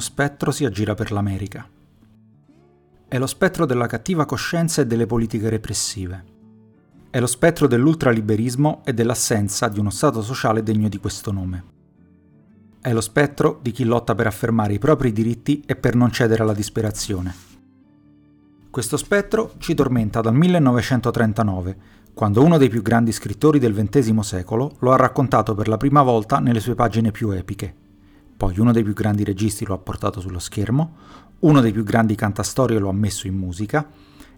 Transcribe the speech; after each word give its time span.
uno 0.00 0.08
spettro 0.08 0.50
si 0.50 0.64
aggira 0.64 0.94
per 0.94 1.12
l'America. 1.12 1.68
È 3.06 3.18
lo 3.18 3.26
spettro 3.26 3.66
della 3.66 3.86
cattiva 3.86 4.24
coscienza 4.24 4.80
e 4.80 4.86
delle 4.86 5.04
politiche 5.04 5.50
repressive. 5.50 6.24
È 7.10 7.20
lo 7.20 7.26
spettro 7.26 7.66
dell'ultraliberismo 7.66 8.80
e 8.86 8.94
dell'assenza 8.94 9.68
di 9.68 9.78
uno 9.78 9.90
Stato 9.90 10.22
sociale 10.22 10.62
degno 10.62 10.88
di 10.88 10.96
questo 10.96 11.32
nome. 11.32 11.64
È 12.80 12.90
lo 12.94 13.02
spettro 13.02 13.58
di 13.60 13.72
chi 13.72 13.84
lotta 13.84 14.14
per 14.14 14.26
affermare 14.26 14.72
i 14.72 14.78
propri 14.78 15.12
diritti 15.12 15.62
e 15.66 15.76
per 15.76 15.94
non 15.94 16.10
cedere 16.10 16.44
alla 16.44 16.54
disperazione. 16.54 17.34
Questo 18.70 18.96
spettro 18.96 19.52
ci 19.58 19.74
tormenta 19.74 20.22
dal 20.22 20.34
1939, 20.34 21.76
quando 22.14 22.42
uno 22.42 22.56
dei 22.56 22.70
più 22.70 22.80
grandi 22.80 23.12
scrittori 23.12 23.58
del 23.58 23.74
XX 23.74 24.18
secolo 24.20 24.76
lo 24.78 24.92
ha 24.92 24.96
raccontato 24.96 25.54
per 25.54 25.68
la 25.68 25.76
prima 25.76 26.00
volta 26.00 26.38
nelle 26.38 26.60
sue 26.60 26.74
pagine 26.74 27.10
più 27.10 27.28
epiche, 27.32 27.79
poi 28.40 28.58
uno 28.58 28.72
dei 28.72 28.82
più 28.82 28.94
grandi 28.94 29.22
registi 29.22 29.66
lo 29.66 29.74
ha 29.74 29.78
portato 29.78 30.18
sullo 30.18 30.38
schermo, 30.38 30.96
uno 31.40 31.60
dei 31.60 31.72
più 31.72 31.84
grandi 31.84 32.14
cantastorie 32.14 32.78
lo 32.78 32.88
ha 32.88 32.92
messo 32.94 33.26
in 33.26 33.36
musica 33.36 33.86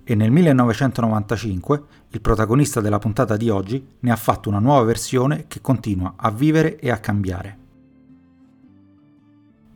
e 0.03 0.17
nel 0.17 0.33
1995 0.33 1.83
il 2.09 2.21
protagonista 2.21 2.81
della 2.81 2.99
puntata 2.99 3.37
di 3.37 3.49
oggi 3.49 3.87
ne 4.01 4.11
ha 4.11 4.17
fatto 4.17 4.49
una 4.49 4.59
nuova 4.59 4.83
versione 4.83 5.45
che 5.47 5.61
continua 5.61 6.15
a 6.17 6.33
vivere 6.33 6.81
e 6.81 6.91
a 6.91 6.99
cambiare. 6.99 7.57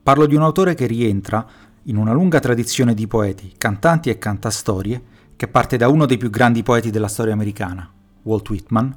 Parlo 0.02 0.26
di 0.26 0.34
un 0.34 0.42
autore 0.42 0.74
che 0.74 0.86
rientra 0.86 1.46
in 1.84 1.96
una 1.96 2.12
lunga 2.12 2.40
tradizione 2.40 2.94
di 2.94 3.06
poeti, 3.06 3.52
cantanti 3.56 4.10
e 4.10 4.18
cantastorie 4.18 5.04
che 5.36 5.46
parte 5.46 5.76
da 5.76 5.86
uno 5.86 6.04
dei 6.04 6.16
più 6.16 6.30
grandi 6.30 6.64
poeti 6.64 6.90
della 6.90 7.06
storia 7.06 7.32
americana, 7.32 7.88
Walt 8.24 8.50
Whitman, 8.50 8.92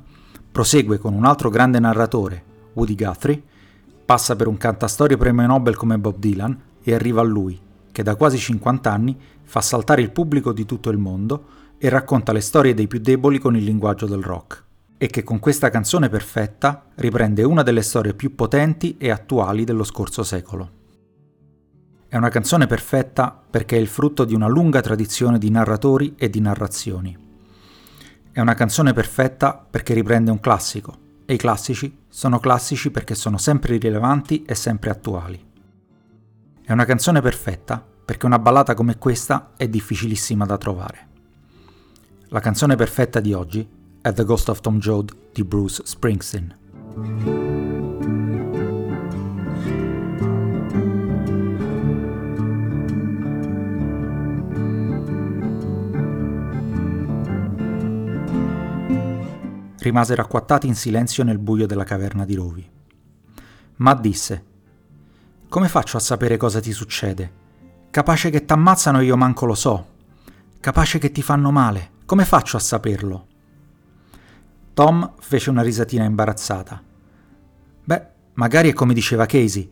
prosegue 0.52 0.98
con 0.98 1.14
un 1.14 1.26
altro 1.26 1.52
grande 1.52 1.80
narratore, 1.80 2.44
Woody 2.74 2.96
Guthrie, 2.96 3.44
passa 4.10 4.36
per 4.36 4.48
un 4.48 4.58
cantastorie 4.58 5.18
premio 5.18 5.46
Nobel 5.46 5.76
come 5.76 6.00
Bob 6.00 6.18
Dylan 6.18 6.60
e 6.82 6.96
arriva 6.96 7.22
a 7.22 7.24
lui, 7.24 7.62
che 7.92 8.02
da 8.02 8.16
quasi 8.16 8.40
50 8.40 8.92
anni 8.92 9.16
fa 9.44 9.62
saltare 9.62 10.02
il 10.02 10.10
pubblico 10.10 10.52
di 10.52 10.66
tutto 10.66 10.90
il 10.90 10.98
mondo 10.98 11.46
e 11.78 11.90
racconta 11.90 12.32
le 12.32 12.42
storie 12.42 12.74
dei 12.74 12.88
più 12.88 12.98
deboli 12.98 13.38
con 13.38 13.56
il 13.56 13.64
linguaggio 13.64 14.08
del 14.08 14.24
rock, 14.24 14.64
e 14.98 15.06
che 15.06 15.24
con 15.24 15.38
questa 15.38 15.70
canzone 15.70 16.10
perfetta 16.10 16.86
riprende 16.96 17.44
una 17.44 17.62
delle 17.62 17.84
storie 17.84 18.16
più 18.16 18.34
potenti 18.34 18.98
e 18.98 19.12
attuali 19.12 19.64
dello 19.64 19.84
scorso 19.84 20.24
secolo. 20.24 20.72
È 22.08 22.18
una 22.18 22.30
canzone 22.30 22.66
perfetta 22.66 23.40
perché 23.48 23.78
è 23.78 23.80
il 23.80 23.86
frutto 23.86 24.26
di 24.26 24.34
una 24.34 24.48
lunga 24.48 24.82
tradizione 24.82 25.38
di 25.38 25.52
narratori 25.52 26.16
e 26.18 26.32
di 26.32 26.42
narrazioni. 26.42 27.16
È 28.32 28.40
una 28.40 28.56
canzone 28.56 28.92
perfetta 28.92 29.64
perché 29.70 29.94
riprende 29.94 30.32
un 30.32 30.40
classico, 30.40 31.09
e 31.30 31.36
i 31.36 31.38
classici 31.38 31.96
sono 32.10 32.40
classici 32.40 32.90
perché 32.90 33.14
sono 33.14 33.38
sempre 33.38 33.78
rilevanti 33.78 34.46
e 34.46 34.56
sempre 34.56 34.90
attuali. 34.90 35.40
È 36.64 36.72
una 36.72 36.86
canzone 36.86 37.22
perfetta 37.22 37.86
perché 38.04 38.26
una 38.26 38.40
ballata 38.40 38.74
come 38.74 38.98
questa 38.98 39.52
è 39.56 39.68
difficilissima 39.68 40.48
da 40.48 40.58
trovare. 40.58 41.08
La 42.30 42.40
canzone 42.40 42.76
perfetta 42.76 43.20
di 43.20 43.34
oggi 43.34 43.70
è 44.02 44.12
The 44.12 44.24
Ghost 44.24 44.50
of 44.50 44.62
Tom 44.62 44.80
Joad 44.80 45.16
di 45.32 45.44
Bruce 45.44 45.84
Springsteen. 45.86 47.69
Rimasero 59.80 60.22
acquattati 60.22 60.68
in 60.68 60.76
silenzio 60.76 61.24
nel 61.24 61.38
buio 61.38 61.66
della 61.66 61.84
caverna 61.84 62.26
di 62.26 62.36
Rovi. 62.36 62.70
Matt 63.78 64.02
disse: 64.02 64.46
Come 65.48 65.68
faccio 65.68 65.98
a 65.98 66.02
sapere 66.02 66.38
cosa 66.38 66.60
ti 66.60 66.72
succede? 66.72 67.38
Capace 67.90 68.30
che 68.30 68.46
t'ammazzano 68.46 69.02
io 69.02 69.18
manco 69.18 69.46
lo 69.46 69.56
so. 69.56 69.88
Capace 70.60 71.00
che 71.00 71.12
ti 71.12 71.22
fanno 71.22 71.52
male. 71.52 71.92
Come 72.06 72.26
faccio 72.26 72.58
a 72.58 72.60
saperlo? 72.60 73.28
Tom 74.74 75.14
fece 75.20 75.50
una 75.50 75.62
risatina 75.62 76.04
imbarazzata. 76.04 76.82
Beh, 77.84 78.06
magari 78.34 78.70
è 78.70 78.74
come 78.74 78.94
diceva 78.94 79.26
Casey, 79.26 79.70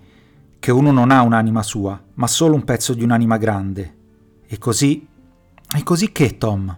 che 0.60 0.72
uno 0.72 0.92
non 0.92 1.12
ha 1.12 1.22
un'anima 1.22 1.64
sua, 1.64 2.02
ma 2.16 2.28
solo 2.28 2.56
un 2.56 2.64
pezzo 2.64 2.94
di 2.94 3.04
un'anima 3.04 3.38
grande. 3.38 3.96
E 4.48 4.58
così... 4.58 5.08
E 5.76 5.84
così 5.84 6.12
che, 6.12 6.38
Tom? 6.38 6.78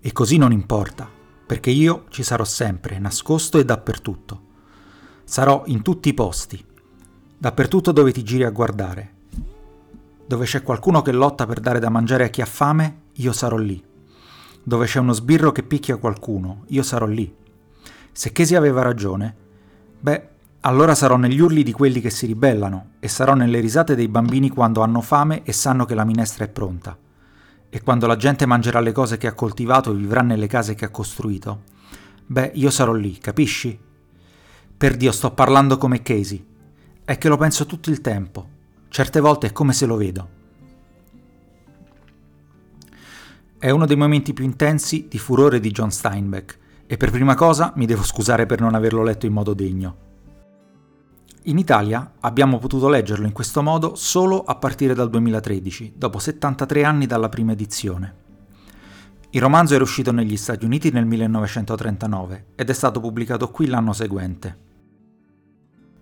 E 0.00 0.12
così 0.12 0.36
non 0.36 0.52
importa 0.52 1.15
perché 1.46 1.70
io 1.70 2.06
ci 2.08 2.24
sarò 2.24 2.42
sempre, 2.42 2.98
nascosto 2.98 3.58
e 3.58 3.64
dappertutto. 3.64 4.42
Sarò 5.22 5.62
in 5.66 5.82
tutti 5.82 6.08
i 6.08 6.14
posti, 6.14 6.62
dappertutto 7.38 7.92
dove 7.92 8.10
ti 8.12 8.24
giri 8.24 8.42
a 8.42 8.50
guardare. 8.50 9.14
Dove 10.26 10.44
c'è 10.44 10.64
qualcuno 10.64 11.02
che 11.02 11.12
lotta 11.12 11.46
per 11.46 11.60
dare 11.60 11.78
da 11.78 11.88
mangiare 11.88 12.24
a 12.24 12.28
chi 12.28 12.42
ha 12.42 12.46
fame, 12.46 13.02
io 13.14 13.32
sarò 13.32 13.56
lì. 13.56 13.80
Dove 14.60 14.86
c'è 14.86 14.98
uno 14.98 15.12
sbirro 15.12 15.52
che 15.52 15.62
picchia 15.62 15.98
qualcuno, 15.98 16.64
io 16.68 16.82
sarò 16.82 17.06
lì. 17.06 17.32
Se 18.10 18.32
Casey 18.32 18.56
aveva 18.56 18.82
ragione, 18.82 19.36
beh, 20.00 20.28
allora 20.62 20.96
sarò 20.96 21.16
negli 21.16 21.38
urli 21.38 21.62
di 21.62 21.70
quelli 21.70 22.00
che 22.00 22.10
si 22.10 22.26
ribellano 22.26 22.94
e 22.98 23.06
sarò 23.06 23.34
nelle 23.34 23.60
risate 23.60 23.94
dei 23.94 24.08
bambini 24.08 24.48
quando 24.48 24.82
hanno 24.82 25.00
fame 25.00 25.44
e 25.44 25.52
sanno 25.52 25.84
che 25.84 25.94
la 25.94 26.04
minestra 26.04 26.44
è 26.44 26.48
pronta 26.48 26.98
e 27.68 27.82
quando 27.82 28.06
la 28.06 28.16
gente 28.16 28.46
mangerà 28.46 28.80
le 28.80 28.92
cose 28.92 29.16
che 29.16 29.26
ha 29.26 29.34
coltivato 29.34 29.92
e 29.92 29.96
vivrà 29.96 30.22
nelle 30.22 30.46
case 30.46 30.74
che 30.74 30.84
ha 30.84 30.90
costruito, 30.90 31.62
beh, 32.26 32.52
io 32.54 32.70
sarò 32.70 32.92
lì, 32.92 33.18
capisci? 33.18 33.78
Per 34.76 34.96
Dio, 34.96 35.12
sto 35.12 35.32
parlando 35.32 35.78
come 35.78 36.02
Casey. 36.02 36.44
È 37.04 37.16
che 37.18 37.28
lo 37.28 37.36
penso 37.36 37.66
tutto 37.66 37.90
il 37.90 38.00
tempo. 38.00 38.48
Certe 38.88 39.20
volte 39.20 39.48
è 39.48 39.52
come 39.52 39.72
se 39.72 39.86
lo 39.86 39.96
vedo. 39.96 40.28
È 43.58 43.70
uno 43.70 43.86
dei 43.86 43.96
momenti 43.96 44.32
più 44.32 44.44
intensi 44.44 45.06
di 45.08 45.18
furore 45.18 45.60
di 45.60 45.70
John 45.70 45.90
Steinbeck 45.90 46.58
e 46.86 46.96
per 46.96 47.10
prima 47.10 47.34
cosa 47.34 47.72
mi 47.76 47.86
devo 47.86 48.02
scusare 48.02 48.46
per 48.46 48.60
non 48.60 48.74
averlo 48.74 49.02
letto 49.02 49.26
in 49.26 49.32
modo 49.32 49.54
degno. 49.54 50.05
In 51.48 51.58
Italia 51.58 52.14
abbiamo 52.22 52.58
potuto 52.58 52.88
leggerlo 52.88 53.24
in 53.24 53.32
questo 53.32 53.62
modo 53.62 53.94
solo 53.94 54.42
a 54.42 54.56
partire 54.56 54.94
dal 54.94 55.08
2013, 55.08 55.92
dopo 55.94 56.18
73 56.18 56.82
anni 56.82 57.06
dalla 57.06 57.28
prima 57.28 57.52
edizione. 57.52 58.14
Il 59.30 59.40
romanzo 59.40 59.74
era 59.74 59.84
uscito 59.84 60.10
negli 60.10 60.36
Stati 60.36 60.64
Uniti 60.64 60.90
nel 60.90 61.06
1939 61.06 62.46
ed 62.56 62.68
è 62.68 62.72
stato 62.72 62.98
pubblicato 62.98 63.48
qui 63.52 63.66
l'anno 63.66 63.92
seguente. 63.92 64.58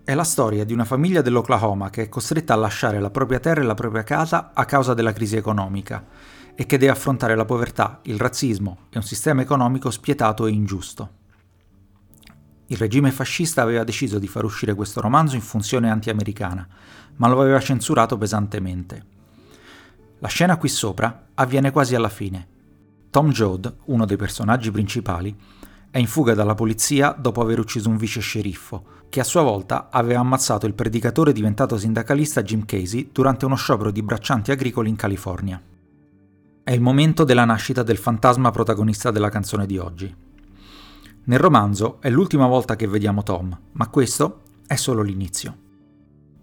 È 0.02 0.14
la 0.14 0.24
storia 0.24 0.64
di 0.64 0.72
una 0.72 0.86
famiglia 0.86 1.20
dell'Oklahoma 1.20 1.90
che 1.90 2.04
è 2.04 2.08
costretta 2.08 2.54
a 2.54 2.56
lasciare 2.56 2.98
la 2.98 3.10
propria 3.10 3.38
terra 3.38 3.60
e 3.60 3.64
la 3.64 3.74
propria 3.74 4.02
casa 4.02 4.52
a 4.54 4.64
causa 4.64 4.94
della 4.94 5.12
crisi 5.12 5.36
economica 5.36 6.06
e 6.54 6.64
che 6.64 6.78
deve 6.78 6.92
affrontare 6.92 7.34
la 7.34 7.44
povertà, 7.44 8.00
il 8.04 8.16
razzismo 8.16 8.86
e 8.88 8.96
un 8.96 9.04
sistema 9.04 9.42
economico 9.42 9.90
spietato 9.90 10.46
e 10.46 10.52
ingiusto. 10.52 11.22
Il 12.74 12.80
regime 12.80 13.12
fascista 13.12 13.62
aveva 13.62 13.84
deciso 13.84 14.18
di 14.18 14.26
far 14.26 14.42
uscire 14.42 14.74
questo 14.74 15.00
romanzo 15.00 15.36
in 15.36 15.42
funzione 15.42 15.88
anti-americana, 15.90 16.66
ma 17.18 17.28
lo 17.28 17.40
aveva 17.40 17.60
censurato 17.60 18.18
pesantemente. 18.18 19.04
La 20.18 20.26
scena 20.26 20.56
qui 20.56 20.68
sopra 20.68 21.26
avviene 21.34 21.70
quasi 21.70 21.94
alla 21.94 22.08
fine. 22.08 22.48
Tom 23.10 23.30
Joad, 23.30 23.72
uno 23.84 24.04
dei 24.06 24.16
personaggi 24.16 24.72
principali, 24.72 25.36
è 25.88 25.98
in 25.98 26.08
fuga 26.08 26.34
dalla 26.34 26.56
polizia 26.56 27.14
dopo 27.16 27.40
aver 27.40 27.60
ucciso 27.60 27.88
un 27.88 27.96
vice 27.96 28.18
sceriffo, 28.18 29.04
che 29.08 29.20
a 29.20 29.24
sua 29.24 29.42
volta 29.42 29.86
aveva 29.88 30.18
ammazzato 30.18 30.66
il 30.66 30.74
predicatore 30.74 31.30
diventato 31.32 31.78
sindacalista 31.78 32.42
Jim 32.42 32.64
Casey 32.64 33.10
durante 33.12 33.44
uno 33.44 33.54
sciopero 33.54 33.92
di 33.92 34.02
braccianti 34.02 34.50
agricoli 34.50 34.88
in 34.88 34.96
California. 34.96 35.62
È 36.64 36.72
il 36.72 36.80
momento 36.80 37.22
della 37.22 37.44
nascita 37.44 37.84
del 37.84 37.98
fantasma 37.98 38.50
protagonista 38.50 39.12
della 39.12 39.28
canzone 39.28 39.64
di 39.64 39.78
oggi, 39.78 40.23
nel 41.24 41.38
romanzo 41.38 42.00
è 42.00 42.10
l'ultima 42.10 42.46
volta 42.46 42.76
che 42.76 42.86
vediamo 42.86 43.22
Tom, 43.22 43.58
ma 43.72 43.88
questo 43.88 44.42
è 44.66 44.74
solo 44.74 45.02
l'inizio. 45.02 45.56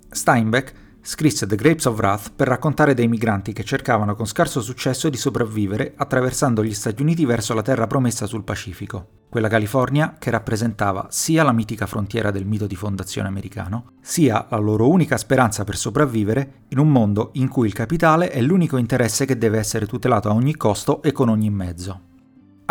Steinbeck 0.09 0.73
scrisse 1.01 1.47
The 1.47 1.55
Grapes 1.55 1.85
of 1.85 1.97
Wrath 1.97 2.31
per 2.35 2.47
raccontare 2.47 2.93
dei 2.93 3.07
migranti 3.07 3.53
che 3.53 3.63
cercavano 3.63 4.15
con 4.15 4.25
scarso 4.25 4.61
successo 4.61 5.09
di 5.09 5.17
sopravvivere 5.17 5.93
attraversando 5.95 6.63
gli 6.63 6.73
Stati 6.73 7.01
Uniti 7.01 7.25
verso 7.25 7.53
la 7.53 7.61
terra 7.61 7.87
promessa 7.87 8.25
sul 8.25 8.43
Pacifico, 8.43 9.07
quella 9.29 9.47
California 9.47 10.15
che 10.17 10.29
rappresentava 10.29 11.07
sia 11.09 11.43
la 11.43 11.53
mitica 11.53 11.85
frontiera 11.85 12.31
del 12.31 12.45
mito 12.45 12.67
di 12.67 12.75
fondazione 12.75 13.27
americano, 13.27 13.93
sia 14.01 14.45
la 14.49 14.57
loro 14.57 14.89
unica 14.89 15.17
speranza 15.17 15.63
per 15.63 15.77
sopravvivere 15.77 16.65
in 16.69 16.79
un 16.79 16.89
mondo 16.91 17.29
in 17.33 17.49
cui 17.49 17.67
il 17.67 17.73
capitale 17.73 18.29
è 18.29 18.41
l'unico 18.41 18.77
interesse 18.77 19.25
che 19.25 19.37
deve 19.37 19.57
essere 19.57 19.87
tutelato 19.87 20.29
a 20.29 20.33
ogni 20.33 20.55
costo 20.55 21.01
e 21.01 21.11
con 21.11 21.29
ogni 21.29 21.49
mezzo. 21.49 22.09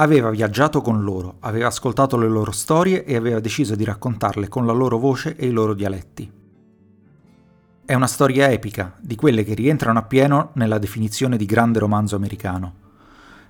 Aveva 0.01 0.31
viaggiato 0.31 0.81
con 0.81 1.05
loro, 1.05 1.37
aveva 1.41 1.67
ascoltato 1.67 2.17
le 2.17 2.27
loro 2.27 2.53
storie 2.53 3.05
e 3.05 3.17
aveva 3.17 3.39
deciso 3.39 3.75
di 3.75 3.85
raccontarle 3.85 4.49
con 4.49 4.65
la 4.65 4.73
loro 4.73 4.97
voce 4.97 5.37
e 5.37 5.47
i 5.47 5.51
loro 5.51 5.75
dialetti. 5.75 6.33
È 7.85 7.93
una 7.93 8.07
storia 8.07 8.51
epica, 8.51 8.97
di 8.99 9.15
quelle 9.15 9.45
che 9.45 9.53
rientrano 9.53 9.99
appieno 9.99 10.53
nella 10.55 10.79
definizione 10.79 11.37
di 11.37 11.45
grande 11.45 11.81
romanzo 11.81 12.17
americano, 12.17 12.75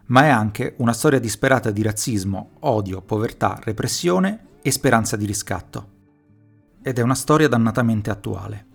ma 0.06 0.24
è 0.24 0.28
anche 0.28 0.74
una 0.78 0.92
storia 0.92 1.20
disperata 1.20 1.70
di 1.70 1.82
razzismo, 1.82 2.50
odio, 2.60 3.00
povertà, 3.00 3.56
repressione 3.62 4.46
e 4.60 4.72
speranza 4.72 5.14
di 5.14 5.26
riscatto. 5.26 5.88
Ed 6.82 6.98
è 6.98 7.02
una 7.02 7.14
storia 7.14 7.46
dannatamente 7.46 8.10
attuale. 8.10 8.69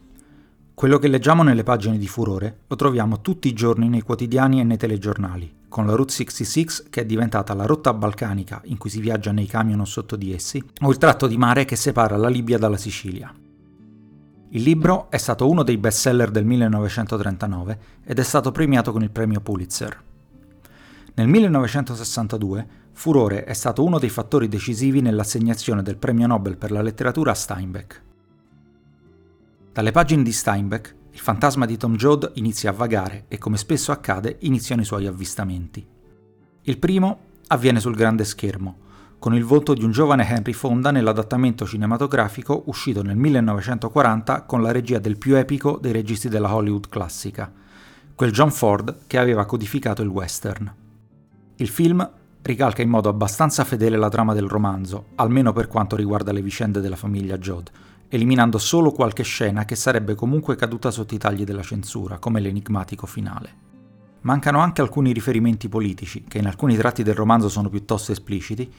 Quello 0.76 1.00
che 1.00 1.08
leggiamo 1.08 1.42
nelle 1.42 1.64
pagine 1.64 1.98
di 1.98 2.06
Furore 2.06 2.64
lo 2.68 2.76
troviamo 2.76 3.22
tutti 3.22 3.48
i 3.48 3.54
giorni 3.54 3.88
nei 3.88 4.02
quotidiani 4.02 4.60
e 4.60 4.66
nei 4.66 4.76
telegiornali, 4.76 5.60
con 5.70 5.86
la 5.86 5.96
Route 5.96 6.12
66 6.12 6.90
che 6.90 7.02
è 7.02 7.06
diventata 7.06 7.54
la 7.54 7.66
rotta 7.66 7.94
balcanica 7.94 8.60
in 8.66 8.78
cui 8.78 8.90
si 8.90 9.00
viaggia 9.00 9.32
nei 9.32 9.46
camion 9.46 9.80
o 9.80 9.86
sotto 9.86 10.18
di 10.18 10.34
essi, 10.34 10.62
o 10.82 10.92
il 10.92 10.98
tratto 10.98 11.28
di 11.28 11.38
mare 11.38 11.64
che 11.64 11.78
separa 11.78 12.18
la 12.18 12.28
Libia 12.28 12.58
dalla 12.58 12.76
Sicilia. 12.76 13.34
Il 14.50 14.62
libro 14.64 15.10
è 15.10 15.16
stato 15.16 15.50
uno 15.50 15.64
dei 15.64 15.78
bestseller 15.78 16.30
del 16.30 16.44
1939 16.44 17.80
ed 18.04 18.20
è 18.20 18.24
stato 18.24 18.52
premiato 18.52 18.92
con 18.92 19.02
il 19.02 19.12
premio 19.12 19.40
Pulitzer. 19.40 19.98
Nel 21.14 21.28
1962 21.30 22.68
Furore 22.92 23.46
è 23.46 23.54
stato 23.54 23.82
uno 23.82 23.98
dei 23.98 24.10
fattori 24.10 24.50
decisivi 24.50 25.00
nell'assegnazione 25.00 25.82
del 25.82 25.96
premio 25.96 26.28
Nobel 26.28 26.58
per 26.58 26.72
la 26.72 26.82
letteratura 26.82 27.32
a 27.32 27.36
Steinbeck. 27.36 28.04
Dalle 29.76 29.92
pagine 29.92 30.24
di 30.24 30.32
Steinbeck, 30.32 30.96
il 31.12 31.20
fantasma 31.20 31.66
di 31.66 31.76
Tom 31.76 31.98
Joad 31.98 32.32
inizia 32.36 32.70
a 32.70 32.74
vagare 32.74 33.26
e, 33.28 33.38
come 33.38 33.58
spesso 33.58 33.92
accade, 33.92 34.38
iniziano 34.44 34.82
i 34.82 34.86
suoi 34.86 35.06
avvistamenti. 35.06 35.86
Il 36.62 36.78
primo 36.78 37.20
avviene 37.48 37.82
sul 37.82 37.94
grande 37.94 38.24
schermo, 38.24 38.78
con 39.20 39.36
il 39.36 39.44
volto 39.44 39.74
di 39.74 39.84
un 39.84 39.92
giovane 39.92 40.26
Henry 40.30 40.54
Fonda 40.54 40.92
nell'adattamento 40.92 41.66
cinematografico 41.66 42.64
uscito 42.68 43.04
nel 43.04 43.18
1940 43.18 44.44
con 44.44 44.62
la 44.62 44.72
regia 44.72 44.98
del 44.98 45.18
più 45.18 45.36
epico 45.36 45.78
dei 45.78 45.92
registi 45.92 46.30
della 46.30 46.56
Hollywood 46.56 46.88
classica, 46.88 47.52
quel 48.16 48.32
John 48.32 48.52
Ford 48.52 49.00
che 49.08 49.18
aveva 49.18 49.44
codificato 49.44 50.02
il 50.02 50.08
western. 50.08 50.74
Il 51.58 51.68
film 51.68 52.10
ricalca 52.44 52.82
in 52.82 52.88
modo 52.88 53.10
abbastanza 53.10 53.66
fedele 53.66 53.98
la 53.98 54.08
trama 54.08 54.34
del 54.34 54.48
romanzo, 54.48 55.08
almeno 55.16 55.52
per 55.52 55.68
quanto 55.68 55.98
riguarda 55.98 56.32
le 56.32 56.42
vicende 56.42 56.80
della 56.80 56.96
famiglia 56.96 57.38
Joad, 57.38 57.70
eliminando 58.10 58.58
solo 58.58 58.92
qualche 58.92 59.24
scena 59.24 59.66
che 59.66 59.76
sarebbe 59.76 60.16
comunque 60.16 60.56
caduta 60.56 60.92
sotto 60.92 61.16
i 61.16 61.18
tagli 61.18 61.44
della 61.44 61.62
censura, 61.62 62.20
come 62.20 62.40
l'enigmatico 62.40 63.06
finale. 63.06 63.64
Mancano 64.22 64.60
anche 64.60 64.82
alcuni 64.82 65.12
riferimenti 65.12 65.70
politici, 65.70 66.24
che 66.28 66.38
in 66.38 66.48
alcuni 66.48 66.76
tratti 66.76 67.04
del 67.04 67.14
romanzo 67.14 67.50
sono 67.50 67.70
piuttosto 67.70 68.12
espliciti, 68.12 68.72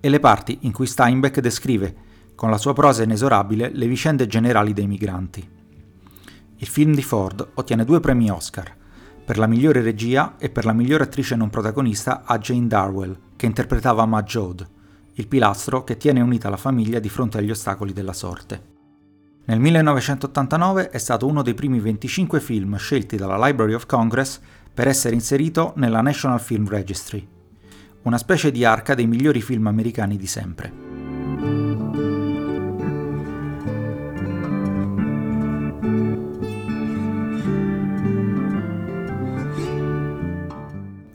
e 0.00 0.08
le 0.08 0.20
parti 0.20 0.58
in 0.62 0.72
cui 0.72 0.86
Steinbeck 0.86 1.40
descrive, 1.40 1.94
con 2.34 2.50
la 2.50 2.58
sua 2.58 2.72
prosa 2.72 3.02
inesorabile, 3.02 3.70
le 3.72 3.86
vicende 3.86 4.26
generali 4.26 4.72
dei 4.72 4.86
migranti. 4.86 5.48
Il 6.56 6.66
film 6.66 6.94
di 6.94 7.02
Ford 7.02 7.50
ottiene 7.54 7.84
due 7.84 8.00
premi 8.00 8.30
Oscar, 8.30 8.76
per 9.24 9.38
la 9.38 9.46
migliore 9.46 9.82
regia 9.82 10.36
e 10.38 10.50
per 10.50 10.64
la 10.64 10.72
migliore 10.72 11.04
attrice 11.04 11.36
non 11.36 11.50
protagonista 11.50 12.22
a 12.24 12.38
Jane 12.38 12.66
Darwell, 12.66 13.18
che 13.36 13.46
interpretava 13.46 14.04
Ma 14.06 14.22
Jode, 14.22 14.68
il 15.14 15.28
pilastro 15.28 15.84
che 15.84 15.96
tiene 15.96 16.20
unita 16.20 16.48
la 16.48 16.56
famiglia 16.56 16.98
di 16.98 17.08
fronte 17.08 17.38
agli 17.38 17.50
ostacoli 17.50 17.92
della 17.92 18.12
sorte. 18.12 18.71
Nel 19.44 19.58
1989 19.58 20.90
è 20.90 20.98
stato 20.98 21.26
uno 21.26 21.42
dei 21.42 21.54
primi 21.54 21.80
25 21.80 22.38
film 22.38 22.76
scelti 22.76 23.16
dalla 23.16 23.44
Library 23.44 23.72
of 23.72 23.86
Congress 23.86 24.38
per 24.72 24.86
essere 24.86 25.16
inserito 25.16 25.72
nella 25.76 26.00
National 26.00 26.40
Film 26.40 26.68
Registry, 26.68 27.26
una 28.02 28.18
specie 28.18 28.52
di 28.52 28.64
arca 28.64 28.94
dei 28.94 29.08
migliori 29.08 29.42
film 29.42 29.66
americani 29.66 30.16
di 30.16 30.26
sempre. 30.28 30.72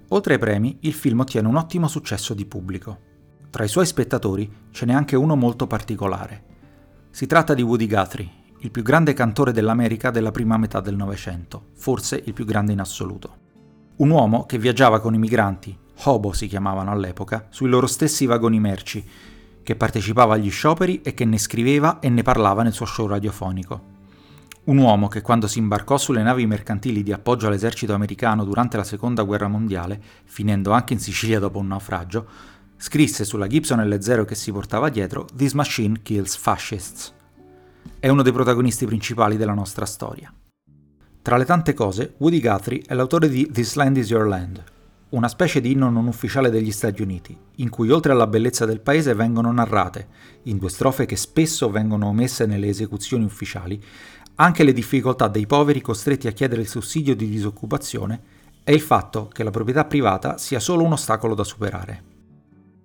Oltre 0.10 0.34
ai 0.34 0.40
premi, 0.40 0.80
il 0.82 0.94
film 0.94 1.22
ottiene 1.22 1.48
un 1.48 1.56
ottimo 1.56 1.88
successo 1.88 2.34
di 2.34 2.46
pubblico. 2.46 3.00
Tra 3.50 3.64
i 3.64 3.70
suoi 3.70 3.86
spettatori 3.86 4.52
ce 4.72 4.86
n'è 4.86 4.94
anche 4.94 5.16
uno 5.16 5.38
molto 5.38 5.66
particolare, 5.66 6.56
si 7.18 7.26
tratta 7.26 7.56
di 7.56 7.64
Woody 7.64 7.88
Guthrie, 7.88 8.30
il 8.60 8.70
più 8.70 8.84
grande 8.84 9.14
cantore 9.14 9.52
dell'America 9.52 10.12
della 10.12 10.30
prima 10.30 10.56
metà 10.56 10.82
del 10.82 10.96
Novecento, 10.96 11.70
forse 11.74 12.22
il 12.24 12.34
più 12.34 12.46
grande 12.46 12.74
in 12.74 12.80
assoluto. 12.80 13.38
Un 13.96 14.12
uomo 14.12 14.46
che 14.46 14.60
viaggiava 14.60 15.00
con 15.00 15.16
i 15.16 15.18
migranti, 15.18 15.76
hobo 16.04 16.32
si 16.32 16.46
chiamavano 16.46 16.92
all'epoca, 16.92 17.48
sui 17.50 17.70
loro 17.70 17.88
stessi 17.88 18.28
vagoni 18.28 18.60
merci, 18.60 19.04
che 19.64 19.76
partecipava 19.76 20.36
agli 20.36 20.52
scioperi 20.52 21.02
e 21.02 21.16
che 21.16 21.26
ne 21.26 21.40
scriveva 21.40 21.98
e 21.98 22.10
ne 22.10 22.22
parlava 22.22 22.62
nel 22.62 22.72
suo 22.72 22.86
show 22.86 23.08
radiofonico. 23.08 23.96
Un 24.66 24.78
uomo 24.78 25.08
che 25.08 25.22
quando 25.22 25.48
si 25.48 25.58
imbarcò 25.58 25.98
sulle 25.98 26.22
navi 26.22 26.46
mercantili 26.46 27.02
di 27.02 27.14
appoggio 27.14 27.48
all'esercito 27.48 27.96
americano 27.96 28.44
durante 28.44 28.78
la 28.78 28.84
seconda 28.84 29.24
guerra 29.24 29.48
mondiale, 29.48 30.00
finendo 30.26 30.70
anche 30.70 30.94
in 30.94 31.00
Sicilia 31.00 31.40
dopo 31.40 31.58
un 31.58 31.66
naufragio, 31.66 32.28
scrisse 32.78 33.26
sulla 33.26 33.48
Gibson 33.48 33.80
L0 33.80 34.26
che 34.26 34.36
si 34.36 34.52
portava 34.52 34.90
dietro 34.90 35.26
This 35.36 35.54
Machine 35.54 36.00
Kills 36.04 36.36
Fascists. 36.36 37.14
È 38.00 38.08
uno 38.08 38.22
dei 38.22 38.32
protagonisti 38.32 38.86
principali 38.86 39.36
della 39.36 39.54
nostra 39.54 39.86
storia. 39.86 40.32
Tra 41.22 41.38
le 41.38 41.46
tante 41.46 41.74
cose, 41.74 42.14
Woody 42.18 42.40
Guthrie 42.40 42.84
è 42.86 42.94
l'autore 42.94 43.28
di 43.28 43.50
This 43.52 43.74
Land 43.74 43.98
is 43.98 44.10
Your 44.10 44.28
Land, 44.28 44.64
una 45.10 45.28
specie 45.28 45.60
di 45.60 45.72
inno 45.72 45.90
non 45.90 46.08
ufficiale 46.08 46.50
degli 46.50 46.72
Stati 46.72 47.02
Uniti, 47.02 47.38
in 47.56 47.70
cui 47.70 47.90
oltre 47.90 48.12
alla 48.12 48.28
bellezza 48.28 48.66
del 48.66 48.80
paese 48.80 49.14
vengono 49.14 49.52
narrate, 49.52 50.08
in 50.44 50.58
due 50.58 50.70
strofe 50.70 51.06
che 51.06 51.16
spesso 51.16 51.70
vengono 51.70 52.08
omesse 52.08 52.46
nelle 52.46 52.68
esecuzioni 52.68 53.24
ufficiali, 53.24 53.82
anche 54.36 54.64
le 54.64 54.74
difficoltà 54.74 55.28
dei 55.28 55.48
poveri 55.48 55.82
costretti 55.82 56.28
a 56.28 56.32
chiedere 56.32 56.62
il 56.62 56.68
sussidio 56.68 57.16
di 57.16 57.28
disoccupazione 57.28 58.22
e 58.64 58.74
il 58.74 58.82
fatto 58.82 59.30
che 59.32 59.44
la 59.44 59.52
proprietà 59.52 59.86
privata 59.86 60.38
sia 60.38 60.60
solo 60.60 60.84
un 60.84 60.92
ostacolo 60.92 61.34
da 61.34 61.44
superare. 61.44 62.07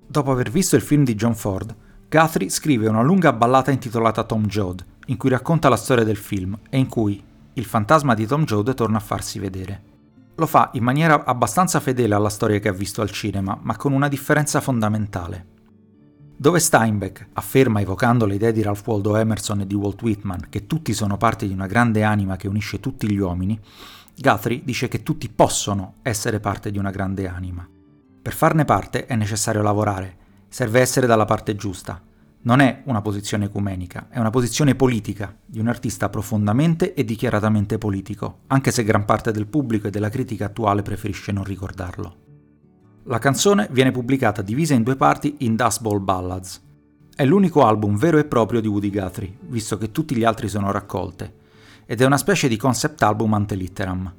Dopo 0.07 0.31
aver 0.31 0.51
visto 0.51 0.77
il 0.77 0.83
film 0.83 1.05
di 1.05 1.15
John 1.15 1.35
Ford, 1.35 1.75
Guthrie 2.09 2.51
scrive 2.51 2.89
una 2.89 3.03
lunga 3.03 3.33
ballata 3.33 3.71
intitolata 3.71 4.25
Tom 4.25 4.47
Joad, 4.47 4.85
in 5.07 5.17
cui 5.17 5.31
racconta 5.31 5.69
la 5.69 5.77
storia 5.77 6.05
del 6.05 6.17
film 6.17 6.59
e 6.69 6.79
in 6.79 6.89
cui 6.89 7.23
il 7.55 7.65
fantasma 7.65 8.15
di 8.15 8.27
Tom 8.27 8.45
Joad 8.45 8.75
torna 8.75 8.99
a 8.99 9.01
farsi 9.01 9.39
vedere. 9.39 9.83
Lo 10.37 10.47
fa 10.47 10.71
in 10.75 10.83
maniera 10.83 11.25
abbastanza 11.25 11.81
fedele 11.81 12.15
alla 12.15 12.29
storia 12.29 12.59
che 12.59 12.69
ha 12.69 12.73
visto 12.73 13.03
al 13.03 13.11
cinema, 13.11 13.59
ma 13.61 13.77
con 13.77 13.93
una 13.93 14.09
differenza 14.09 14.61
fondamentale. 14.61 15.47
Dove 16.37 16.59
Steinbeck 16.59 17.29
afferma, 17.35 17.81
evocando 17.81 18.27
le 18.27 18.35
idee 18.35 18.53
di 18.53 18.63
Ralph 18.63 18.87
Waldo 18.87 19.17
Emerson 19.17 19.61
e 19.61 19.67
di 19.67 19.75
Walt 19.75 20.03
Whitman, 20.03 20.47
che 20.49 20.67
tutti 20.67 20.93
sono 20.93 21.17
parte 21.17 21.47
di 21.47 21.53
una 21.53 21.67
grande 21.67 22.03
anima 22.03 22.37
che 22.37 22.49
unisce 22.49 22.81
tutti 22.81 23.09
gli 23.11 23.19
uomini, 23.19 23.59
Guthrie 24.17 24.63
dice 24.65 24.89
che 24.89 25.03
tutti 25.03 25.29
possono 25.29 25.95
essere 26.03 26.41
parte 26.41 26.71
di 26.71 26.79
una 26.79 26.91
grande 26.91 27.29
anima. 27.29 27.67
Per 28.23 28.33
farne 28.33 28.65
parte 28.65 29.07
è 29.07 29.17
necessario 29.17 29.63
lavorare, 29.63 30.17
serve 30.49 30.79
essere 30.79 31.09
dalla 31.09 31.25
parte 31.25 31.57
giusta. 31.57 32.01
Non 32.43 32.61
è 32.61 32.83
una 32.85 33.03
posizione 33.03 33.47
ecumenica, 33.47 34.07
è 34.11 34.21
una 34.21 34.31
posizione 34.31 34.77
politica 34.77 35.37
di 35.45 35.59
un 35.59 35.67
artista 35.67 36.09
profondamente 36.09 36.95
e 36.95 37.05
dichiaratamente 37.05 37.79
politico, 37.79 38.43
anche 38.47 38.71
se 38.71 38.85
gran 38.85 39.05
parte 39.05 39.33
del 39.33 39.49
pubblico 39.49 39.89
e 39.89 39.91
della 39.91 40.09
critica 40.09 40.47
attuale 40.47 40.83
preferisce 40.83 41.33
non 41.33 41.43
ricordarlo. 41.43 42.17
La 43.05 43.19
canzone 43.19 43.67
viene 43.73 43.91
pubblicata 43.91 44.41
divisa 44.41 44.75
in 44.75 44.85
due 44.85 44.95
parti 44.95 45.39
in 45.39 45.57
Dust 45.57 45.81
Bowl 45.81 46.01
Ballads. 46.01 46.63
È 47.17 47.25
l'unico 47.25 47.67
album 47.67 47.97
vero 47.97 48.19
e 48.19 48.25
proprio 48.25 48.61
di 48.61 48.69
Woody 48.69 48.91
Guthrie, 48.91 49.37
visto 49.49 49.77
che 49.79 49.91
tutti 49.91 50.15
gli 50.15 50.23
altri 50.23 50.49
sono 50.49 50.71
raccolte, 50.71 51.35
ed 51.87 52.01
è 52.01 52.05
una 52.05 52.19
specie 52.19 52.47
di 52.47 52.57
concept 52.57 53.03
album 53.03 53.35
ante 53.35 53.57
litteram. 53.57 54.13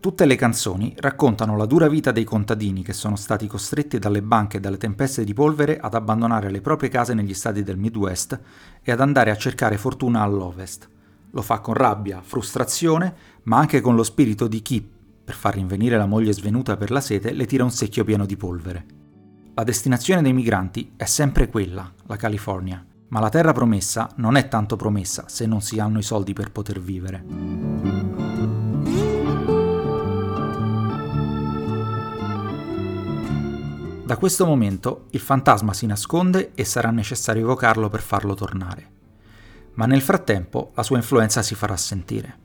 Tutte 0.00 0.24
le 0.24 0.34
canzoni 0.34 0.94
raccontano 0.96 1.58
la 1.58 1.66
dura 1.66 1.86
vita 1.86 2.10
dei 2.10 2.24
contadini 2.24 2.82
che 2.82 2.94
sono 2.94 3.16
stati 3.16 3.46
costretti 3.46 3.98
dalle 3.98 4.22
banche 4.22 4.56
e 4.56 4.60
dalle 4.60 4.78
tempeste 4.78 5.24
di 5.24 5.34
polvere 5.34 5.78
ad 5.78 5.92
abbandonare 5.92 6.50
le 6.50 6.62
proprie 6.62 6.88
case 6.88 7.12
negli 7.12 7.34
stati 7.34 7.62
del 7.62 7.76
Midwest 7.76 8.40
e 8.82 8.90
ad 8.90 9.00
andare 9.02 9.30
a 9.30 9.36
cercare 9.36 9.76
fortuna 9.76 10.22
all'Ovest. 10.22 10.88
Lo 11.32 11.42
fa 11.42 11.58
con 11.58 11.74
rabbia, 11.74 12.22
frustrazione, 12.22 13.14
ma 13.42 13.58
anche 13.58 13.82
con 13.82 13.94
lo 13.94 14.02
spirito 14.02 14.48
di 14.48 14.62
chi, 14.62 14.82
per 15.22 15.34
far 15.34 15.56
rinvenire 15.56 15.98
la 15.98 16.06
moglie 16.06 16.32
svenuta 16.32 16.78
per 16.78 16.90
la 16.90 17.02
sete, 17.02 17.32
le 17.32 17.44
tira 17.44 17.64
un 17.64 17.70
secchio 17.70 18.02
pieno 18.02 18.24
di 18.24 18.38
polvere. 18.38 18.86
La 19.52 19.64
destinazione 19.64 20.22
dei 20.22 20.32
migranti 20.32 20.92
è 20.96 21.04
sempre 21.04 21.50
quella, 21.50 21.92
la 22.06 22.16
California, 22.16 22.82
ma 23.08 23.20
la 23.20 23.28
terra 23.28 23.52
promessa 23.52 24.08
non 24.16 24.36
è 24.36 24.48
tanto 24.48 24.76
promessa 24.76 25.24
se 25.26 25.44
non 25.44 25.60
si 25.60 25.78
hanno 25.78 25.98
i 25.98 26.02
soldi 26.02 26.32
per 26.32 26.50
poter 26.52 26.80
vivere. 26.80 27.89
Da 34.10 34.16
questo 34.16 34.44
momento 34.44 35.04
il 35.10 35.20
fantasma 35.20 35.72
si 35.72 35.86
nasconde 35.86 36.50
e 36.56 36.64
sarà 36.64 36.90
necessario 36.90 37.42
evocarlo 37.42 37.88
per 37.88 38.00
farlo 38.00 38.34
tornare. 38.34 38.90
Ma 39.74 39.86
nel 39.86 40.00
frattempo 40.00 40.72
la 40.74 40.82
sua 40.82 40.96
influenza 40.96 41.42
si 41.42 41.54
farà 41.54 41.76
sentire. 41.76 42.38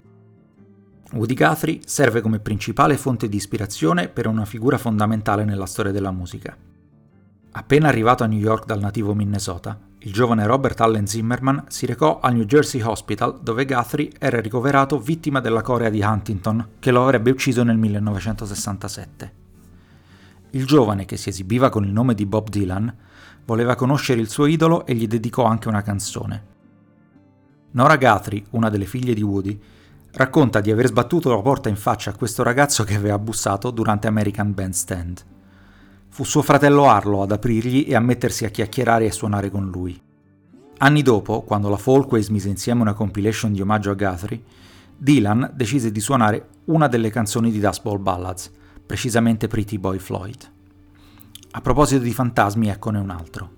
Woody 1.13 1.33
Guthrie 1.33 1.79
serve 1.83 2.21
come 2.21 2.37
principale 2.37 2.97
fonte 2.97 3.27
di 3.27 3.37
ispirazione 3.37 4.09
per 4.09 4.27
una 4.27 4.45
figura 4.45 4.77
fondamentale 4.77 5.43
nella 5.43 5.65
storia 5.65 5.91
della 5.91 6.11
musica. 6.11 6.55
Appena 7.53 7.87
arrivato 7.87 8.23
a 8.23 8.27
New 8.27 8.37
York 8.37 8.67
dal 8.67 8.79
nativo 8.79 9.15
Minnesota, 9.15 9.75
il 9.97 10.13
giovane 10.13 10.45
Robert 10.45 10.79
Allen 10.81 11.07
Zimmerman 11.07 11.63
si 11.69 11.87
recò 11.87 12.19
al 12.19 12.35
New 12.35 12.45
Jersey 12.45 12.79
Hospital 12.83 13.39
dove 13.41 13.65
Guthrie 13.65 14.11
era 14.19 14.39
ricoverato 14.39 14.99
vittima 14.99 15.39
della 15.39 15.63
corea 15.63 15.89
di 15.89 16.03
Huntington 16.03 16.73
che 16.77 16.91
lo 16.91 17.01
avrebbe 17.01 17.31
ucciso 17.31 17.63
nel 17.63 17.77
1967. 17.77 19.44
Il 20.55 20.65
giovane, 20.65 21.03
che 21.03 21.17
si 21.17 21.27
esibiva 21.27 21.69
con 21.69 21.83
il 21.83 21.91
nome 21.91 22.13
di 22.13 22.25
Bob 22.25 22.47
Dylan, 22.47 22.93
voleva 23.43 23.75
conoscere 23.75 24.21
il 24.21 24.29
suo 24.29 24.45
idolo 24.45 24.85
e 24.85 24.95
gli 24.95 25.05
dedicò 25.05 25.43
anche 25.43 25.67
una 25.67 25.81
canzone. 25.81 26.43
Nora 27.71 27.97
Guthrie, 27.97 28.45
una 28.51 28.69
delle 28.69 28.85
figlie 28.85 29.13
di 29.13 29.21
Woody, 29.21 29.59
racconta 30.13 30.61
di 30.61 30.71
aver 30.71 30.87
sbattuto 30.87 31.29
la 31.29 31.41
porta 31.41 31.67
in 31.67 31.75
faccia 31.75 32.11
a 32.11 32.15
questo 32.15 32.41
ragazzo 32.41 32.85
che 32.85 32.95
aveva 32.95 33.19
bussato 33.19 33.69
durante 33.69 34.07
American 34.07 34.53
Bandstand. 34.53 35.25
Fu 36.07 36.23
suo 36.23 36.41
fratello 36.41 36.87
Arlo 36.87 37.21
ad 37.21 37.33
aprirgli 37.33 37.83
e 37.85 37.93
a 37.93 37.99
mettersi 37.99 38.45
a 38.45 38.49
chiacchierare 38.49 39.07
e 39.07 39.11
suonare 39.11 39.49
con 39.51 39.69
lui. 39.69 40.01
Anni 40.77 41.01
dopo, 41.01 41.41
quando 41.41 41.67
la 41.67 41.75
Folkways 41.75 42.29
mise 42.29 42.47
insieme 42.47 42.79
una 42.79 42.93
compilation 42.93 43.51
di 43.51 43.59
omaggio 43.59 43.91
a 43.91 43.95
Guthrie, 43.95 44.41
Dylan 44.95 45.51
decise 45.53 45.91
di 45.91 45.99
suonare 45.99 46.47
una 46.65 46.87
delle 46.87 47.09
canzoni 47.09 47.51
di 47.51 47.59
Dust 47.59 47.81
Bowl 47.81 47.99
Ballads, 47.99 48.51
precisamente 48.85 49.47
Pretty 49.47 49.77
Boy 49.77 49.99
Floyd. 49.99 50.51
A 51.51 51.61
proposito 51.61 52.03
di 52.03 52.13
fantasmi, 52.13 52.69
eccone 52.69 52.99
un 52.99 53.09
altro. 53.09 53.51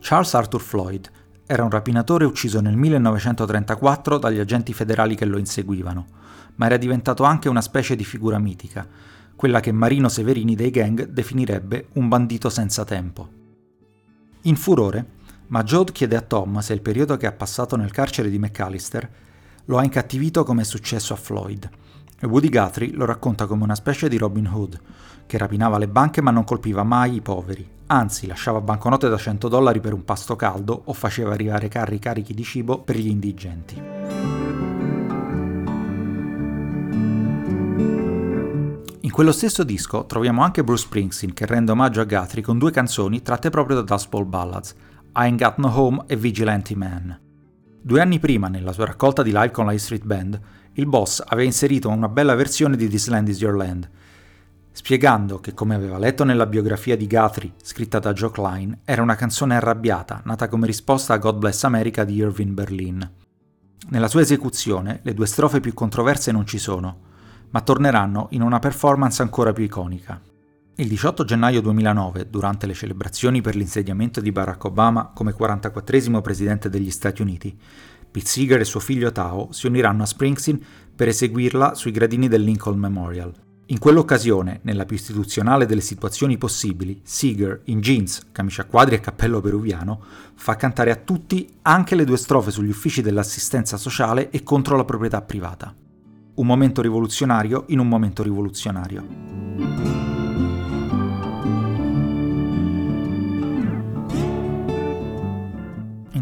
Charles 0.00 0.34
Arthur 0.34 0.60
Floyd 0.60 1.10
era 1.46 1.64
un 1.64 1.70
rapinatore 1.70 2.24
ucciso 2.24 2.60
nel 2.60 2.76
1934 2.76 4.18
dagli 4.18 4.38
agenti 4.38 4.72
federali 4.72 5.14
che 5.14 5.24
lo 5.24 5.38
inseguivano, 5.38 6.06
ma 6.56 6.66
era 6.66 6.76
diventato 6.76 7.22
anche 7.24 7.48
una 7.48 7.62
specie 7.62 7.96
di 7.96 8.04
figura 8.04 8.38
mitica, 8.38 8.86
quella 9.34 9.60
che 9.60 9.72
Marino 9.72 10.08
Severini 10.08 10.54
dei 10.54 10.70
gang 10.70 11.04
definirebbe 11.06 11.88
un 11.94 12.08
bandito 12.08 12.50
senza 12.50 12.84
tempo. 12.84 13.28
In 14.42 14.56
furore, 14.56 15.16
Majod 15.46 15.92
chiede 15.92 16.16
a 16.16 16.20
Tom 16.20 16.58
se 16.58 16.74
il 16.74 16.82
periodo 16.82 17.16
che 17.16 17.26
ha 17.26 17.32
passato 17.32 17.76
nel 17.76 17.92
carcere 17.92 18.28
di 18.28 18.38
McAllister 18.38 19.10
lo 19.64 19.78
ha 19.78 19.84
incattivito 19.84 20.44
come 20.44 20.62
è 20.62 20.64
successo 20.64 21.14
a 21.14 21.16
Floyd, 21.16 21.68
Woody 22.26 22.48
Guthrie 22.48 22.92
lo 22.92 23.04
racconta 23.04 23.46
come 23.46 23.62
una 23.62 23.76
specie 23.76 24.08
di 24.08 24.18
Robin 24.18 24.48
Hood, 24.48 24.80
che 25.24 25.38
rapinava 25.38 25.78
le 25.78 25.86
banche 25.86 26.20
ma 26.20 26.32
non 26.32 26.42
colpiva 26.42 26.82
mai 26.82 27.14
i 27.14 27.20
poveri, 27.20 27.68
anzi 27.86 28.26
lasciava 28.26 28.60
banconote 28.60 29.08
da 29.08 29.16
100 29.16 29.46
dollari 29.48 29.78
per 29.78 29.92
un 29.92 30.04
pasto 30.04 30.34
caldo 30.34 30.82
o 30.86 30.92
faceva 30.92 31.32
arrivare 31.32 31.68
carri 31.68 32.00
carichi 32.00 32.34
di 32.34 32.42
cibo 32.42 32.80
per 32.80 32.96
gli 32.96 33.08
indigenti. 33.08 33.82
In 39.00 39.10
quello 39.12 39.32
stesso 39.32 39.62
disco 39.62 40.04
troviamo 40.06 40.42
anche 40.42 40.64
Bruce 40.64 40.82
Springsteen 40.82 41.32
che 41.32 41.46
rende 41.46 41.70
omaggio 41.70 42.00
a 42.00 42.04
Guthrie 42.04 42.42
con 42.42 42.58
due 42.58 42.72
canzoni 42.72 43.22
tratte 43.22 43.48
proprio 43.48 43.76
da 43.76 43.82
Dust 43.82 44.08
Ballads, 44.24 44.70
I 44.72 45.10
Ain't 45.12 45.40
Got 45.40 45.56
No 45.58 45.72
Home 45.72 46.04
e 46.08 46.16
Vigilante 46.16 46.74
Man. 46.74 47.18
Due 47.80 48.00
anni 48.00 48.18
prima, 48.18 48.48
nella 48.48 48.72
sua 48.72 48.86
raccolta 48.86 49.22
di 49.22 49.30
live 49.30 49.52
con 49.52 49.66
la 49.66 49.78
Street 49.78 50.04
Band, 50.04 50.40
il 50.78 50.86
boss 50.86 51.20
aveva 51.26 51.42
inserito 51.42 51.88
una 51.88 52.08
bella 52.08 52.36
versione 52.36 52.76
di 52.76 52.88
This 52.88 53.08
Land 53.08 53.26
Is 53.26 53.40
Your 53.40 53.56
Land, 53.56 53.90
spiegando 54.70 55.40
che, 55.40 55.52
come 55.52 55.74
aveva 55.74 55.98
letto 55.98 56.22
nella 56.22 56.46
biografia 56.46 56.96
di 56.96 57.08
Guthrie, 57.08 57.54
scritta 57.60 57.98
da 57.98 58.12
Joe 58.12 58.30
Klein, 58.30 58.78
era 58.84 59.02
una 59.02 59.16
canzone 59.16 59.56
arrabbiata, 59.56 60.22
nata 60.24 60.46
come 60.46 60.66
risposta 60.66 61.14
a 61.14 61.18
God 61.18 61.38
Bless 61.38 61.64
America 61.64 62.04
di 62.04 62.14
Irving 62.14 62.52
Berlin. 62.52 63.10
Nella 63.88 64.06
sua 64.06 64.20
esecuzione, 64.20 65.00
le 65.02 65.14
due 65.14 65.26
strofe 65.26 65.58
più 65.58 65.74
controverse 65.74 66.30
non 66.30 66.46
ci 66.46 66.58
sono, 66.58 67.00
ma 67.50 67.60
torneranno 67.60 68.28
in 68.30 68.42
una 68.42 68.60
performance 68.60 69.20
ancora 69.20 69.52
più 69.52 69.64
iconica. 69.64 70.20
Il 70.76 70.86
18 70.86 71.24
gennaio 71.24 71.60
2009, 71.60 72.30
durante 72.30 72.68
le 72.68 72.74
celebrazioni 72.74 73.40
per 73.40 73.56
l'insediamento 73.56 74.20
di 74.20 74.30
Barack 74.30 74.62
Obama 74.66 75.10
come 75.12 75.32
44 75.32 76.20
presidente 76.20 76.70
degli 76.70 76.92
Stati 76.92 77.20
Uniti, 77.20 77.58
Pete 78.18 78.30
Seeger 78.30 78.60
e 78.60 78.64
suo 78.64 78.80
figlio 78.80 79.12
Tao 79.12 79.52
si 79.52 79.68
uniranno 79.68 80.02
a 80.02 80.06
Springsteen 80.06 80.60
per 80.96 81.06
eseguirla 81.06 81.74
sui 81.74 81.92
gradini 81.92 82.26
del 82.26 82.42
Lincoln 82.42 82.76
Memorial. 82.76 83.32
In 83.66 83.78
quell'occasione, 83.78 84.58
nella 84.62 84.86
più 84.86 84.96
istituzionale 84.96 85.66
delle 85.66 85.82
situazioni 85.82 86.36
possibili, 86.36 87.00
Seeger, 87.04 87.60
in 87.66 87.80
jeans, 87.80 88.30
camicia 88.32 88.62
a 88.62 88.64
quadri 88.64 88.96
e 88.96 89.00
cappello 89.00 89.40
peruviano, 89.40 90.02
fa 90.34 90.56
cantare 90.56 90.90
a 90.90 90.96
tutti 90.96 91.48
anche 91.62 91.94
le 91.94 92.04
due 92.04 92.16
strofe 92.16 92.50
sugli 92.50 92.70
uffici 92.70 93.02
dell'assistenza 93.02 93.76
sociale 93.76 94.30
e 94.30 94.42
contro 94.42 94.76
la 94.76 94.84
proprietà 94.84 95.22
privata. 95.22 95.72
Un 96.34 96.46
momento 96.46 96.82
rivoluzionario 96.82 97.64
in 97.68 97.78
un 97.78 97.86
momento 97.86 98.24
rivoluzionario. 98.24 100.17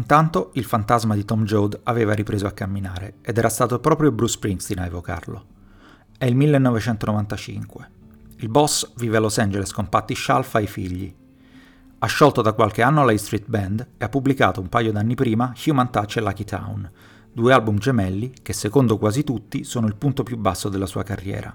Intanto 0.09 0.51
il 0.53 0.63
fantasma 0.63 1.15
di 1.15 1.25
Tom 1.25 1.43
Joad 1.43 1.81
aveva 1.83 2.13
ripreso 2.13 2.47
a 2.47 2.51
camminare 2.51 3.15
ed 3.19 3.37
era 3.37 3.49
stato 3.49 3.81
proprio 3.81 4.09
Bruce 4.13 4.35
Springsteen 4.35 4.79
a 4.79 4.85
evocarlo. 4.85 5.45
È 6.17 6.23
il 6.23 6.33
1995. 6.33 7.89
Il 8.37 8.47
boss 8.47 8.93
vive 8.95 9.17
a 9.17 9.19
Los 9.19 9.37
Angeles 9.37 9.73
con 9.73 9.89
Patti 9.89 10.13
Scialfa 10.13 10.59
e 10.59 10.63
i 10.63 10.67
figli. 10.67 11.13
Ha 11.99 12.07
sciolto 12.07 12.41
da 12.41 12.53
qualche 12.53 12.83
anno 12.83 13.03
la 13.03 13.17
Street 13.17 13.49
Band 13.49 13.85
e 13.97 14.05
ha 14.05 14.07
pubblicato 14.07 14.61
un 14.61 14.69
paio 14.69 14.93
d'anni 14.93 15.13
prima 15.13 15.53
Human 15.65 15.91
Touch 15.91 16.15
e 16.15 16.21
Lucky 16.21 16.45
Town, 16.45 16.89
due 17.33 17.51
album 17.51 17.77
gemelli 17.77 18.31
che 18.41 18.53
secondo 18.53 18.97
quasi 18.97 19.25
tutti 19.25 19.65
sono 19.65 19.87
il 19.87 19.97
punto 19.97 20.23
più 20.23 20.37
basso 20.37 20.69
della 20.69 20.85
sua 20.85 21.03
carriera. 21.03 21.53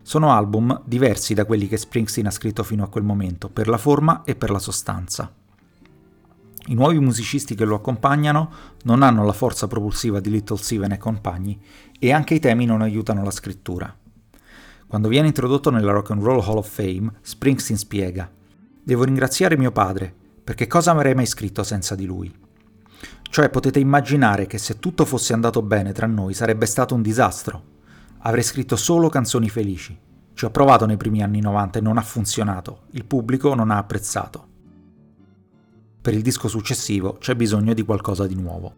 Sono 0.00 0.32
album 0.32 0.80
diversi 0.86 1.34
da 1.34 1.44
quelli 1.44 1.68
che 1.68 1.76
Springsteen 1.76 2.28
ha 2.28 2.30
scritto 2.30 2.62
fino 2.62 2.82
a 2.82 2.88
quel 2.88 3.04
momento, 3.04 3.50
per 3.50 3.68
la 3.68 3.76
forma 3.76 4.22
e 4.24 4.36
per 4.36 4.48
la 4.48 4.58
sostanza. 4.58 5.30
I 6.66 6.74
nuovi 6.74 7.00
musicisti 7.00 7.56
che 7.56 7.64
lo 7.64 7.74
accompagnano 7.74 8.50
non 8.84 9.02
hanno 9.02 9.24
la 9.24 9.32
forza 9.32 9.66
propulsiva 9.66 10.20
di 10.20 10.30
Little 10.30 10.56
Steven 10.56 10.92
e 10.92 10.98
compagni 10.98 11.60
e 11.98 12.12
anche 12.12 12.34
i 12.34 12.38
temi 12.38 12.66
non 12.66 12.82
aiutano 12.82 13.24
la 13.24 13.32
scrittura. 13.32 13.92
Quando 14.86 15.08
viene 15.08 15.26
introdotto 15.26 15.70
nella 15.70 15.90
Rock 15.90 16.10
and 16.10 16.22
Roll 16.22 16.40
Hall 16.40 16.58
of 16.58 16.70
Fame, 16.70 17.10
Springsteen 17.20 17.78
spiega: 17.78 18.30
Devo 18.84 19.02
ringraziare 19.02 19.56
mio 19.56 19.72
padre, 19.72 20.14
perché 20.44 20.68
cosa 20.68 20.92
avrei 20.92 21.14
mai 21.14 21.26
scritto 21.26 21.64
senza 21.64 21.96
di 21.96 22.04
lui? 22.04 22.32
Cioè 23.22 23.48
potete 23.48 23.80
immaginare 23.80 24.46
che 24.46 24.58
se 24.58 24.78
tutto 24.78 25.04
fosse 25.04 25.32
andato 25.32 25.62
bene 25.62 25.92
tra 25.92 26.06
noi 26.06 26.34
sarebbe 26.34 26.66
stato 26.66 26.94
un 26.94 27.02
disastro. 27.02 27.62
Avrei 28.18 28.44
scritto 28.44 28.76
solo 28.76 29.08
canzoni 29.08 29.48
felici. 29.48 29.98
Ci 30.34 30.44
ho 30.44 30.50
provato 30.50 30.86
nei 30.86 30.96
primi 30.96 31.22
anni 31.22 31.40
90 31.40 31.78
e 31.78 31.82
non 31.82 31.96
ha 31.98 32.02
funzionato, 32.02 32.82
il 32.90 33.04
pubblico 33.04 33.54
non 33.54 33.70
ha 33.70 33.78
apprezzato. 33.78 34.50
Per 36.02 36.12
il 36.12 36.22
disco 36.22 36.48
successivo 36.48 37.16
c'è 37.20 37.36
bisogno 37.36 37.74
di 37.74 37.84
qualcosa 37.84 38.26
di 38.26 38.34
nuovo. 38.34 38.74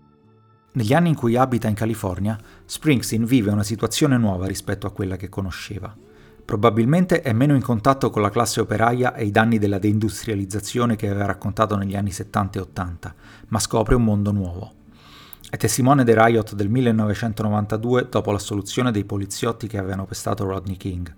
Negli 0.72 0.92
anni 0.92 1.08
in 1.08 1.14
cui 1.14 1.36
abita 1.36 1.68
in 1.68 1.74
California, 1.74 2.38
Springsteen 2.66 3.24
vive 3.24 3.50
una 3.50 3.62
situazione 3.62 4.18
nuova 4.18 4.46
rispetto 4.46 4.86
a 4.86 4.90
quella 4.90 5.16
che 5.16 5.30
conosceva. 5.30 5.96
Probabilmente 6.44 7.22
è 7.22 7.32
meno 7.32 7.54
in 7.54 7.62
contatto 7.62 8.10
con 8.10 8.20
la 8.20 8.28
classe 8.28 8.60
operaia 8.60 9.14
e 9.14 9.24
i 9.24 9.30
danni 9.30 9.58
della 9.58 9.78
deindustrializzazione 9.78 10.96
che 10.96 11.08
aveva 11.08 11.24
raccontato 11.24 11.76
negli 11.76 11.96
anni 11.96 12.10
70 12.10 12.58
e 12.58 12.60
80, 12.60 13.14
ma 13.48 13.58
scopre 13.58 13.94
un 13.94 14.04
mondo 14.04 14.30
nuovo. 14.30 14.72
È 15.48 15.56
testimone 15.56 16.04
dei 16.04 16.14
riot 16.14 16.54
del 16.54 16.68
1992 16.68 18.08
dopo 18.10 18.32
l'assoluzione 18.32 18.90
dei 18.90 19.04
poliziotti 19.04 19.66
che 19.66 19.78
avevano 19.78 20.04
pestato 20.04 20.44
Rodney 20.44 20.76
King. 20.76 21.10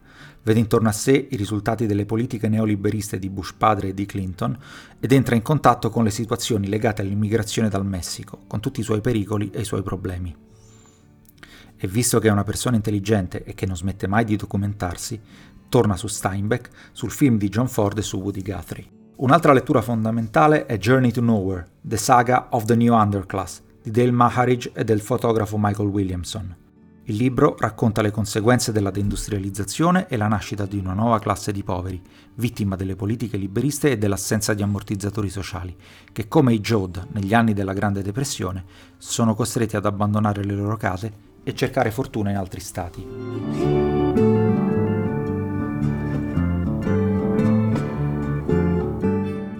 Vede 0.43 0.59
intorno 0.59 0.89
a 0.89 0.93
sé 0.93 1.29
i 1.31 1.37
risultati 1.37 1.87
delle 1.87 2.07
politiche 2.07 2.49
neoliberiste 2.49 3.19
di 3.19 3.31
Bush 3.31 3.53
padre 3.53 3.89
e 3.89 3.95
di 3.95 4.07
Clinton 4.07 4.57
ed 5.01 5.13
entra 5.13 5.35
in 5.35 5.43
contatto 5.43 5.91
con 5.91 6.05
le 6.05 6.11
situazioni 6.11 6.69
legate 6.69 7.03
all'immigrazione 7.03 7.69
dal 7.69 7.85
Messico, 7.85 8.43
con 8.47 8.61
tutti 8.61 8.81
i 8.81 8.85
suoi 8.85 9.01
pericoli 9.01 9.51
e 9.51 9.61
i 9.61 9.65
suoi 9.65 9.83
problemi. 9.83 10.35
E 11.77 11.89
visto 11.89 12.19
che 12.19 12.29
è 12.29 12.33
una 12.33 12.45
persona 12.45 12.77
intelligente 12.77 13.45
e 13.45 13.55
che 13.55 13.67
non 13.67 13.77
smette 13.77 14.07
mai 14.07 14.25
di 14.25 14.37
documentarsi, 14.37 15.21
torna 15.69 15.97
su 15.97 16.07
Steinbeck, 16.07 16.71
sul 16.93 17.11
film 17.11 17.39
di 17.39 17.49
John 17.49 17.69
Ford 17.69 17.99
e 17.99 18.03
su 18.03 18.19
Woody 18.19 18.43
Guthrie. 18.43 18.89
Un'altra 19.17 19.53
lettura 19.53 19.83
fondamentale 19.83 20.67
è 20.67 20.79
Journey 20.79 21.11
to 21.11 21.21
Nowhere, 21.21 21.67
The 21.81 21.97
Saga 21.97 22.49
of 22.51 22.65
the 22.65 22.77
New 22.77 22.95
Underclass, 22.95 23.63
di 23.83 23.91
Dale 23.91 24.11
Maharij 24.11 24.71
e 24.75 24.85
del 24.85 25.01
fotografo 25.01 25.57
Michael 25.59 25.89
Williamson. 25.89 26.65
Il 27.09 27.15
libro 27.15 27.55
racconta 27.57 28.03
le 28.03 28.11
conseguenze 28.11 28.73
della 28.73 28.91
deindustrializzazione 28.91 30.09
e 30.09 30.17
la 30.17 30.27
nascita 30.27 30.67
di 30.67 30.77
una 30.77 30.93
nuova 30.93 31.21
classe 31.21 31.53
di 31.53 31.63
poveri, 31.63 32.03
vittima 32.35 32.75
delle 32.75 32.97
politiche 32.97 33.37
liberiste 33.37 33.93
e 33.93 33.97
dell'assenza 33.97 34.55
di 34.55 34.63
ammortizzatori 34.65 35.31
sociali, 35.31 35.77
che 36.11 36.27
come 36.27 36.53
i 36.53 36.59
Jod 36.59 37.07
negli 37.13 37.33
anni 37.33 37.53
della 37.53 37.75
Grande 37.75 38.03
Depressione 38.03 38.65
sono 38.99 39.37
costretti 39.37 39.77
ad 39.77 39.87
abbandonare 39.87 40.43
le 40.43 40.55
loro 40.55 40.77
case 40.77 41.13
e 41.45 41.55
cercare 41.55 41.93
fortuna 41.93 42.31
in 42.31 42.39
altri 42.39 42.59
stati. 42.59 43.07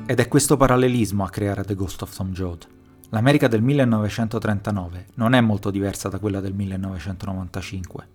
Ed 0.05 0.19
è 0.19 0.27
questo 0.27 0.57
parallelismo 0.57 1.23
a 1.23 1.31
creare 1.31 1.63
The 1.63 1.77
Ghost 1.77 2.03
of 2.03 2.13
Tom 2.13 2.33
Joad. 2.33 2.67
L'America 3.11 3.47
del 3.47 3.63
1939 3.63 5.07
non 5.15 5.35
è 5.35 5.41
molto 5.41 5.71
diversa 5.71 6.09
da 6.09 6.19
quella 6.19 6.41
del 6.41 6.55
1995. 6.55 8.09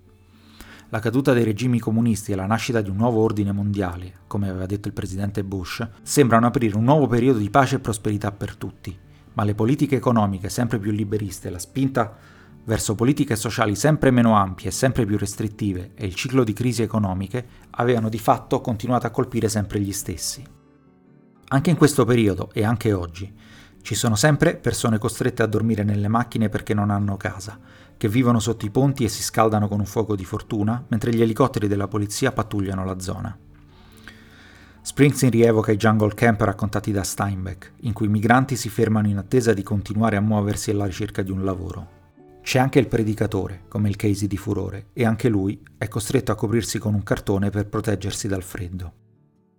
La 0.90 1.00
caduta 1.00 1.32
dei 1.32 1.46
regimi 1.46 1.80
comunisti 1.80 2.34
e 2.34 2.36
la 2.36 2.46
nascita 2.46 2.82
di 2.82 2.90
un 2.90 2.98
nuovo 2.98 3.22
ordine 3.22 3.54
mondiale, 3.54 4.16
come 4.28 4.50
aveva 4.50 4.66
detto 4.66 4.90
il 4.90 4.94
presidente 4.94 5.46
Bush, 5.46 5.88
sembrano 6.02 6.48
aprire 6.48 6.76
un 6.76 6.84
nuovo 6.84 7.08
periodo 7.08 7.40
di 7.40 7.50
pace 7.50 7.78
e 7.78 7.80
prosperità 7.80 8.34
per 8.34 8.58
tutti, 8.58 8.98
ma 9.34 9.46
le 9.46 9.56
politiche 9.56 9.96
economiche 9.96 10.50
sempre 10.50 10.78
più 10.78 10.92
liberiste 10.92 11.50
la 11.50 11.60
spinta 11.60 12.14
verso 12.66 12.94
politiche 12.94 13.38
sociali 13.38 13.76
sempre 13.76 14.12
meno 14.12 14.36
ampie 14.36 14.68
e 14.68 14.72
sempre 14.72 15.06
più 15.06 15.18
restrittive 15.18 15.92
e 15.96 16.06
il 16.06 16.16
ciclo 16.16 16.44
di 16.44 16.52
crisi 16.52 16.82
economiche 16.82 17.46
avevano 17.72 18.10
di 18.10 18.20
fatto 18.20 18.60
continuato 18.60 19.08
a 19.08 19.12
colpire 19.12 19.48
sempre 19.48 19.80
gli 19.80 19.94
stessi. 19.94 20.44
Anche 21.48 21.70
in 21.70 21.78
questo 21.78 22.04
periodo 22.04 22.50
e 22.52 22.66
anche 22.66 22.92
oggi 22.92 23.34
Ci 23.82 23.96
sono 23.96 24.16
sempre 24.16 24.56
persone 24.56 24.98
costrette 24.98 25.44
a 25.44 25.48
dormire 25.48 25.84
nelle 25.84 26.08
macchine 26.08 26.50
perché 26.50 26.74
non 26.74 26.92
hanno 26.92 27.18
casa, 27.18 27.60
che 27.98 28.08
vivono 28.08 28.40
sotto 28.40 28.66
i 28.66 28.70
ponti 28.70 29.04
e 29.04 29.10
si 29.10 29.24
scaldano 29.24 29.68
con 29.68 29.80
un 29.80 29.86
fuoco 29.86 30.16
di 30.16 30.24
fortuna, 30.26 30.84
mentre 30.88 31.14
gli 31.14 31.22
elicotteri 31.22 31.68
della 31.68 31.88
polizia 31.88 32.32
pattugliano 32.32 32.86
la 32.86 33.00
zona. 33.00 33.38
Springsteen 34.84 35.32
rievoca 35.32 35.72
i 35.72 35.78
jungle 35.78 36.14
camp 36.14 36.42
raccontati 36.42 36.92
da 36.92 37.04
Steinbeck, 37.04 37.74
in 37.82 37.94
cui 37.94 38.08
i 38.08 38.10
migranti 38.10 38.56
si 38.56 38.70
fermano 38.70 39.08
in 39.08 39.18
attesa 39.18 39.54
di 39.54 39.62
continuare 39.62 40.16
a 40.16 40.22
muoversi 40.22 40.72
alla 40.72 40.86
ricerca 40.86 41.22
di 41.22 41.32
un 41.32 41.44
lavoro. 41.44 42.00
C'è 42.42 42.58
anche 42.58 42.80
il 42.80 42.88
predicatore, 42.88 43.64
come 43.68 43.90
il 43.90 43.96
Casey 43.96 44.28
di 44.28 44.38
Furore, 44.38 44.88
e 44.94 45.06
anche 45.06 45.30
lui 45.30 45.62
è 45.78 45.88
costretto 45.88 46.32
a 46.32 46.36
coprirsi 46.36 46.80
con 46.80 46.96
un 46.96 47.04
cartone 47.04 47.52
per 47.52 47.68
proteggersi 47.68 48.28
dal 48.28 48.42
freddo. 48.42 48.94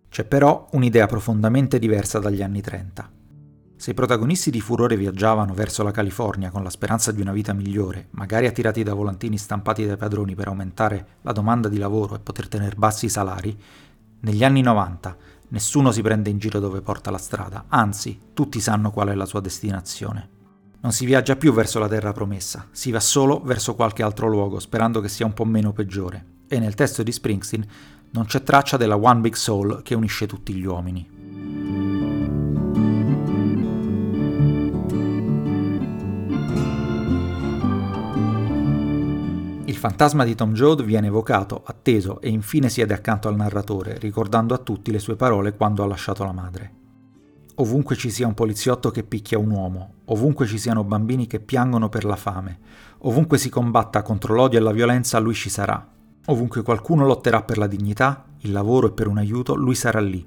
C'è 0.09 0.25
però 0.25 0.69
un'idea 0.73 1.07
profondamente 1.07 1.79
diversa 1.79 2.19
dagli 2.19 2.43
anni 2.43 2.61
30. 2.61 3.21
Se 3.83 3.91
i 3.91 3.95
protagonisti 3.95 4.53
di 4.53 4.61
Furore 4.61 4.97
viaggiavano 4.97 5.55
verso 5.55 5.83
la 5.83 5.91
California 5.91 6.53
con 6.53 6.63
la 6.63 6.71
speranza 6.71 7.11
di 7.11 7.21
una 7.21 7.33
vita 7.33 7.53
migliore, 7.53 8.07
magari 8.11 8.47
attirati 8.47 8.85
da 8.85 8.95
volantini 8.95 9.37
stampati 9.37 9.85
dai 9.85 9.97
padroni 9.97 10.37
per 10.37 10.47
aumentare 10.47 11.07
la 11.23 11.33
domanda 11.33 11.69
di 11.69 11.79
lavoro 11.79 12.15
e 12.15 12.21
poter 12.21 12.47
tenere 12.47 12.77
bassi 12.77 13.07
i 13.07 13.09
salari, 13.09 13.59
negli 14.21 14.45
anni 14.45 14.61
90 14.61 15.17
nessuno 15.49 15.91
si 15.91 16.01
prende 16.01 16.31
in 16.31 16.39
giro 16.39 16.61
dove 16.61 16.81
porta 16.81 17.11
la 17.11 17.19
strada, 17.19 17.65
anzi 17.67 18.21
tutti 18.33 18.61
sanno 18.61 18.93
qual 18.93 19.09
è 19.09 19.17
la 19.17 19.27
sua 19.27 19.41
destinazione. 19.41 20.29
Non 20.81 20.93
si 20.93 21.05
viaggia 21.05 21.35
più 21.35 21.53
verso 21.53 21.81
la 21.81 21.89
terra 21.89 22.13
promessa, 22.13 22.69
si 22.71 22.93
va 22.93 23.01
solo 23.01 23.41
verso 23.41 23.75
qualche 23.75 24.05
altro 24.05 24.29
luogo 24.29 24.61
sperando 24.61 25.01
che 25.01 25.09
sia 25.09 25.27
un 25.27 25.35
po' 25.35 25.45
meno 25.45 25.73
peggiore. 25.73 26.25
E 26.47 26.61
nel 26.61 26.77
testo 26.77 27.03
di 27.03 27.11
Springsteen 27.11 27.67
non 28.13 28.27
c'è 28.27 28.45
traccia 28.45 28.77
della 28.77 28.97
One 28.97 29.23
Big 29.23 29.35
Soul 29.35 29.83
che 29.83 29.97
unisce 29.97 30.29
tutti 30.29 30.55
gli 30.55 30.67
uomini. 30.67 31.12
Fantasma 39.83 40.23
di 40.23 40.37
Tom 40.37 40.53
Joad 40.53 40.85
viene 40.85 41.09
evocato, 41.09 41.61
atteso 41.65 42.21
e 42.21 42.29
infine 42.29 42.69
siede 42.69 42.95
accanto 42.95 43.27
al 43.27 43.35
narratore, 43.35 43.99
ricordando 43.99 44.55
a 44.55 44.59
tutti 44.59 44.93
le 44.93 45.01
sue 45.01 45.17
parole 45.17 45.57
quando 45.57 45.83
ha 45.83 45.87
lasciato 45.87 46.23
la 46.23 46.31
madre. 46.31 46.73
Ovunque 47.57 47.97
ci 47.97 48.09
sia 48.09 48.29
un 48.29 48.35
poliziotto 48.35 48.93
che 48.93 49.03
picchia 49.03 49.41
un 49.41 49.51
uomo, 49.51 49.95
ovunque 50.05 50.47
ci 50.47 50.57
siano 50.57 50.85
bambini 50.85 51.27
che 51.27 51.41
piangono 51.41 51.89
per 51.89 52.05
la 52.05 52.15
fame, 52.15 52.61
ovunque 52.99 53.39
si 53.39 53.49
combatta 53.49 54.03
contro 54.03 54.37
l'odio 54.37 54.61
e 54.61 54.63
la 54.63 54.71
violenza, 54.71 55.19
lui 55.19 55.35
ci 55.35 55.51
sarà. 55.51 55.85
Ovunque 56.27 56.63
qualcuno 56.63 57.05
lotterà 57.05 57.43
per 57.43 57.59
la 57.59 57.67
dignità, 57.67 58.27
il 58.43 58.53
lavoro 58.53 58.87
e 58.87 58.93
per 58.93 59.09
un 59.09 59.19
aiuto, 59.19 59.57
lui 59.57 59.75
sarà 59.75 59.99
lì. 59.99 60.25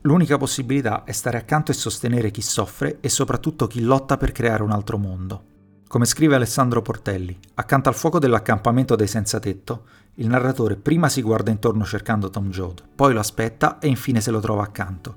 L'unica 0.00 0.36
possibilità 0.36 1.04
è 1.04 1.12
stare 1.12 1.38
accanto 1.38 1.70
e 1.70 1.74
sostenere 1.74 2.32
chi 2.32 2.42
soffre 2.42 2.98
e 2.98 3.08
soprattutto 3.08 3.68
chi 3.68 3.82
lotta 3.82 4.16
per 4.16 4.32
creare 4.32 4.64
un 4.64 4.72
altro 4.72 4.98
mondo. 4.98 5.49
Come 5.90 6.04
scrive 6.04 6.36
Alessandro 6.36 6.82
Portelli, 6.82 7.36
accanto 7.54 7.88
al 7.88 7.96
fuoco 7.96 8.20
dell'accampamento 8.20 8.94
dei 8.94 9.08
senza 9.08 9.40
tetto, 9.40 9.86
il 10.14 10.28
narratore 10.28 10.76
prima 10.76 11.08
si 11.08 11.20
guarda 11.20 11.50
intorno 11.50 11.84
cercando 11.84 12.30
Tom 12.30 12.48
Joad, 12.48 12.84
poi 12.94 13.12
lo 13.12 13.18
aspetta 13.18 13.80
e 13.80 13.88
infine 13.88 14.20
se 14.20 14.30
lo 14.30 14.38
trova 14.38 14.62
accanto. 14.62 15.16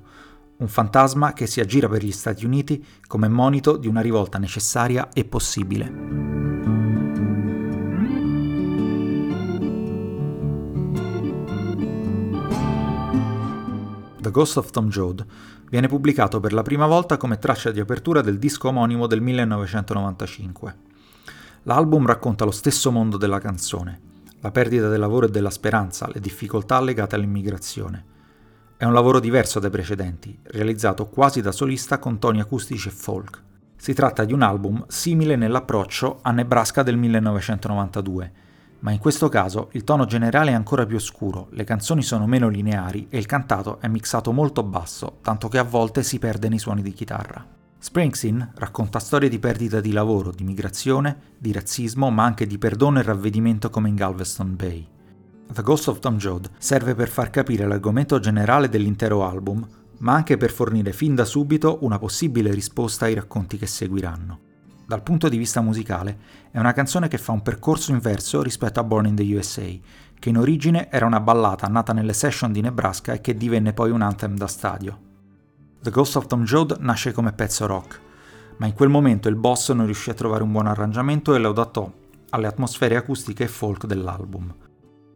Un 0.56 0.66
fantasma 0.66 1.32
che 1.32 1.46
si 1.46 1.60
aggira 1.60 1.88
per 1.88 2.02
gli 2.02 2.10
Stati 2.10 2.44
Uniti 2.44 2.84
come 3.06 3.28
monito 3.28 3.76
di 3.76 3.86
una 3.86 4.00
rivolta 4.00 4.38
necessaria 4.38 5.10
e 5.12 5.24
possibile. 5.24 6.34
The 14.20 14.30
Ghost 14.32 14.56
of 14.56 14.70
Tom 14.70 14.88
Joad 14.88 15.24
viene 15.74 15.88
pubblicato 15.88 16.38
per 16.38 16.52
la 16.52 16.62
prima 16.62 16.86
volta 16.86 17.16
come 17.16 17.36
traccia 17.36 17.72
di 17.72 17.80
apertura 17.80 18.20
del 18.20 18.38
disco 18.38 18.68
omonimo 18.68 19.08
del 19.08 19.20
1995. 19.20 20.76
L'album 21.64 22.06
racconta 22.06 22.44
lo 22.44 22.52
stesso 22.52 22.92
mondo 22.92 23.16
della 23.16 23.40
canzone, 23.40 24.00
la 24.38 24.52
perdita 24.52 24.88
del 24.88 25.00
lavoro 25.00 25.26
e 25.26 25.30
della 25.30 25.50
speranza, 25.50 26.08
le 26.12 26.20
difficoltà 26.20 26.80
legate 26.80 27.16
all'immigrazione. 27.16 28.04
È 28.76 28.84
un 28.84 28.92
lavoro 28.92 29.18
diverso 29.18 29.58
dai 29.58 29.70
precedenti, 29.70 30.38
realizzato 30.42 31.08
quasi 31.08 31.40
da 31.40 31.50
solista 31.50 31.98
con 31.98 32.20
toni 32.20 32.38
acustici 32.38 32.86
e 32.86 32.92
folk. 32.92 33.42
Si 33.74 33.94
tratta 33.94 34.24
di 34.24 34.32
un 34.32 34.42
album 34.42 34.84
simile 34.86 35.34
nell'approccio 35.34 36.20
a 36.22 36.30
Nebraska 36.30 36.84
del 36.84 36.96
1992, 36.96 38.32
ma 38.84 38.90
in 38.90 38.98
questo 38.98 39.30
caso 39.30 39.70
il 39.72 39.82
tono 39.82 40.04
generale 40.04 40.50
è 40.50 40.54
ancora 40.54 40.84
più 40.84 40.98
scuro, 40.98 41.48
le 41.52 41.64
canzoni 41.64 42.02
sono 42.02 42.26
meno 42.26 42.48
lineari 42.48 43.06
e 43.08 43.16
il 43.16 43.24
cantato 43.24 43.80
è 43.80 43.88
mixato 43.88 44.30
molto 44.30 44.62
basso, 44.62 45.20
tanto 45.22 45.48
che 45.48 45.56
a 45.56 45.62
volte 45.62 46.02
si 46.02 46.18
perde 46.18 46.50
nei 46.50 46.58
suoni 46.58 46.82
di 46.82 46.92
chitarra. 46.92 47.46
Springsteen 47.78 48.52
racconta 48.56 48.98
storie 48.98 49.30
di 49.30 49.38
perdita 49.38 49.80
di 49.80 49.90
lavoro, 49.90 50.30
di 50.30 50.44
migrazione, 50.44 51.16
di 51.38 51.50
razzismo, 51.50 52.10
ma 52.10 52.24
anche 52.24 52.46
di 52.46 52.58
perdono 52.58 52.98
e 52.98 53.02
ravvedimento 53.02 53.70
come 53.70 53.88
in 53.88 53.94
Galveston 53.94 54.54
Bay. 54.54 54.86
The 55.50 55.62
Ghost 55.62 55.88
of 55.88 55.98
Tom 56.00 56.18
Joad 56.18 56.50
serve 56.58 56.94
per 56.94 57.08
far 57.08 57.30
capire 57.30 57.66
l'argomento 57.66 58.18
generale 58.18 58.68
dell'intero 58.68 59.24
album, 59.24 59.66
ma 60.00 60.12
anche 60.12 60.36
per 60.36 60.50
fornire 60.50 60.92
fin 60.92 61.14
da 61.14 61.24
subito 61.24 61.78
una 61.80 61.98
possibile 61.98 62.52
risposta 62.52 63.06
ai 63.06 63.14
racconti 63.14 63.56
che 63.56 63.66
seguiranno 63.66 64.52
dal 64.86 65.02
punto 65.02 65.28
di 65.28 65.36
vista 65.36 65.60
musicale, 65.60 66.18
è 66.50 66.58
una 66.58 66.72
canzone 66.72 67.08
che 67.08 67.18
fa 67.18 67.32
un 67.32 67.42
percorso 67.42 67.90
inverso 67.90 68.42
rispetto 68.42 68.80
a 68.80 68.84
Born 68.84 69.06
in 69.06 69.14
the 69.14 69.34
USA, 69.34 69.66
che 70.18 70.28
in 70.28 70.38
origine 70.38 70.90
era 70.90 71.06
una 71.06 71.20
ballata 71.20 71.66
nata 71.66 71.92
nelle 71.92 72.12
session 72.12 72.52
di 72.52 72.60
Nebraska 72.60 73.12
e 73.12 73.20
che 73.20 73.36
divenne 73.36 73.72
poi 73.72 73.90
un 73.90 74.02
anthem 74.02 74.36
da 74.36 74.46
stadio. 74.46 75.00
The 75.80 75.90
Ghost 75.90 76.16
of 76.16 76.26
Tom 76.26 76.44
Joad 76.44 76.78
nasce 76.80 77.12
come 77.12 77.32
pezzo 77.32 77.66
rock, 77.66 78.00
ma 78.56 78.66
in 78.66 78.72
quel 78.72 78.88
momento 78.88 79.28
il 79.28 79.36
boss 79.36 79.72
non 79.72 79.84
riuscì 79.84 80.10
a 80.10 80.14
trovare 80.14 80.42
un 80.42 80.52
buon 80.52 80.66
arrangiamento 80.66 81.34
e 81.34 81.38
lo 81.38 81.50
adattò 81.50 81.92
alle 82.30 82.46
atmosfere 82.46 82.96
acustiche 82.96 83.44
e 83.44 83.48
folk 83.48 83.86
dell'album. 83.86 84.54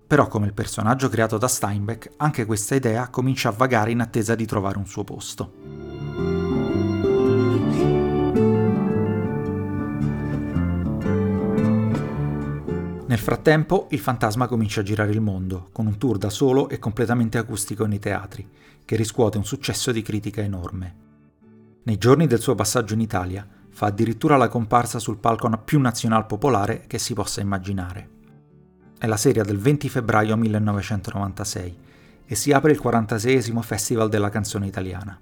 Però 0.06 0.26
come 0.28 0.46
il 0.46 0.54
personaggio 0.54 1.08
creato 1.08 1.36
da 1.36 1.48
Steinbeck, 1.48 2.12
anche 2.16 2.46
questa 2.46 2.74
idea 2.74 3.08
comincia 3.08 3.50
a 3.50 3.52
vagare 3.52 3.90
in 3.90 4.00
attesa 4.00 4.34
di 4.34 4.46
trovare 4.46 4.78
un 4.78 4.86
suo 4.86 5.04
posto. 5.04 5.87
Nel 13.18 13.26
frattempo, 13.26 13.88
il 13.90 13.98
fantasma 13.98 14.46
comincia 14.46 14.80
a 14.80 14.84
girare 14.84 15.10
il 15.10 15.20
mondo, 15.20 15.70
con 15.72 15.88
un 15.88 15.98
tour 15.98 16.18
da 16.18 16.30
solo 16.30 16.68
e 16.68 16.78
completamente 16.78 17.36
acustico 17.36 17.84
nei 17.84 17.98
teatri, 17.98 18.48
che 18.84 18.94
riscuote 18.94 19.36
un 19.36 19.44
successo 19.44 19.90
di 19.90 20.02
critica 20.02 20.40
enorme. 20.40 20.94
Nei 21.82 21.98
giorni 21.98 22.28
del 22.28 22.38
suo 22.38 22.54
passaggio 22.54 22.94
in 22.94 23.00
Italia, 23.00 23.44
fa 23.70 23.86
addirittura 23.86 24.36
la 24.36 24.46
comparsa 24.46 25.00
sul 25.00 25.18
palco 25.18 25.50
più 25.64 25.80
nazional 25.80 26.26
popolare 26.26 26.84
che 26.86 27.00
si 27.00 27.12
possa 27.12 27.40
immaginare. 27.40 28.08
È 28.96 29.08
la 29.08 29.16
serie 29.16 29.42
del 29.42 29.58
20 29.58 29.88
febbraio 29.88 30.36
1996 30.36 31.78
e 32.24 32.34
si 32.36 32.52
apre 32.52 32.70
il 32.70 32.78
46 32.78 33.52
Festival 33.62 34.08
della 34.08 34.30
canzone 34.30 34.68
italiana. 34.68 35.20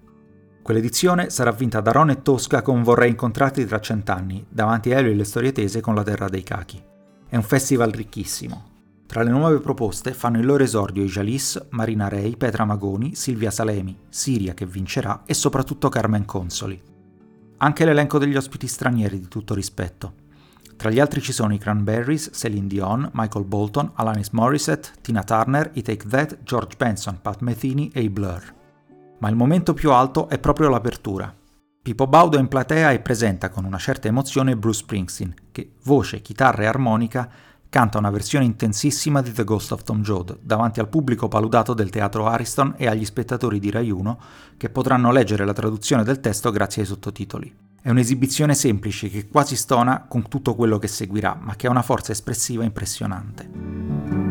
Quell'edizione 0.61 1.31
sarà 1.31 1.51
vinta 1.51 1.81
da 1.81 1.93
Ron 1.93 2.11
e 2.11 2.21
Tosca 2.21 2.61
con 2.61 2.83
Vorrei 2.83 3.09
incontrarti 3.09 3.65
tra 3.65 3.81
cent'anni, 3.81 4.45
davanti 4.51 4.93
a 4.93 4.99
Elio 4.99 5.13
e 5.13 5.15
le 5.15 5.25
storie 5.25 5.53
tese 5.53 5.81
con 5.81 5.95
la 5.95 6.03
terra 6.03 6.29
dei 6.29 6.43
cachi. 6.43 6.95
È 7.37 7.39
un 7.39 7.45
festival 7.45 7.91
ricchissimo. 7.91 8.65
Tra 9.05 9.23
le 9.23 9.29
nuove 9.29 9.61
proposte 9.61 10.15
fanno 10.15 10.39
il 10.39 10.47
loro 10.47 10.63
esordio 10.63 11.03
i 11.03 11.07
Jalis, 11.07 11.67
Marina 11.73 12.09
Rei, 12.09 12.35
Petra 12.35 12.65
Magoni, 12.65 13.15
Silvia 13.15 13.51
Salemi, 13.51 13.95
Siria 14.09 14.55
che 14.55 14.65
vincerà 14.65 15.25
e 15.27 15.35
soprattutto 15.35 15.91
Carmen 15.91 16.25
Consoli. 16.25 16.81
Anche 17.59 17.85
l'elenco 17.85 18.17
degli 18.17 18.37
ospiti 18.37 18.67
stranieri 18.67 19.21
di 19.21 19.29
tutto 19.29 19.53
rispetto. 19.53 20.15
Tra 20.77 20.89
gli 20.89 20.99
altri 20.99 21.21
ci 21.21 21.33
sono 21.33 21.53
i 21.53 21.59
Cranberries, 21.59 22.31
Celine 22.33 22.69
Dion, 22.69 23.11
Michael 23.13 23.45
Bolton, 23.45 23.91
Alanis 23.97 24.31
Morissette, 24.31 24.93
Tina 25.03 25.23
Turner, 25.23 25.73
i 25.75 25.83
Take 25.83 26.09
That, 26.09 26.43
George 26.43 26.75
Benson, 26.79 27.19
Pat 27.21 27.43
Metheny 27.43 27.91
e 27.93 28.01
i 28.01 28.09
Blur. 28.09 28.55
Ma 29.19 29.29
il 29.29 29.37
momento 29.37 29.75
più 29.75 29.93
alto 29.93 30.31
è 30.31 30.39
proprio 30.39 30.71
l'apertura. 30.71 31.31
Pippo 31.87 32.09
Baudo 32.09 32.37
è 32.37 32.41
in 32.41 32.49
platea 32.49 32.91
e 32.91 32.99
presenta 32.99 33.49
con 33.49 33.65
una 33.65 33.79
certa 33.79 34.09
emozione 34.09 34.57
Bruce 34.57 34.81
Springsteen, 34.81 35.33
che, 35.53 35.75
voce, 35.85 36.21
chitarra 36.21 36.65
e 36.65 36.67
armonica, 36.67 37.31
canta 37.69 37.99
una 37.99 38.11
versione 38.11 38.45
intensissima 38.45 39.23
di 39.23 39.31
The 39.31 39.45
Ghost 39.45 39.71
of 39.71 39.85
Tom 39.85 40.03
Joad 40.03 40.41
davanti 40.43 40.81
al 40.81 40.89
pubblico 40.89 41.29
paludato 41.29 41.75
del 41.75 41.91
teatro 41.91 42.27
Ariston 42.27 42.75
e 42.77 42.89
agli 42.89 43.05
spettatori 43.05 43.61
di 43.61 43.71
Rai 43.71 43.93
1 43.93 44.21
che 44.57 44.69
potranno 44.69 45.13
leggere 45.13 45.45
la 45.45 45.53
traduzione 45.53 46.03
del 46.03 46.19
testo 46.19 46.51
grazie 46.51 46.83
ai 46.83 46.89
sottotitoli. 46.89 47.55
È 47.81 47.89
un'esibizione 47.89 48.57
semplice 48.57 49.09
che 49.09 49.29
quasi 49.29 49.55
stona 49.55 50.07
con 50.09 50.27
tutto 50.27 50.57
quello 50.57 50.81
che 50.81 50.89
seguirà, 50.89 51.39
ma 51.41 51.55
che 51.55 51.69
ha 51.69 51.71
una 51.71 51.83
forza 51.83 52.11
espressiva 52.11 52.65
impressionante. 52.65 54.26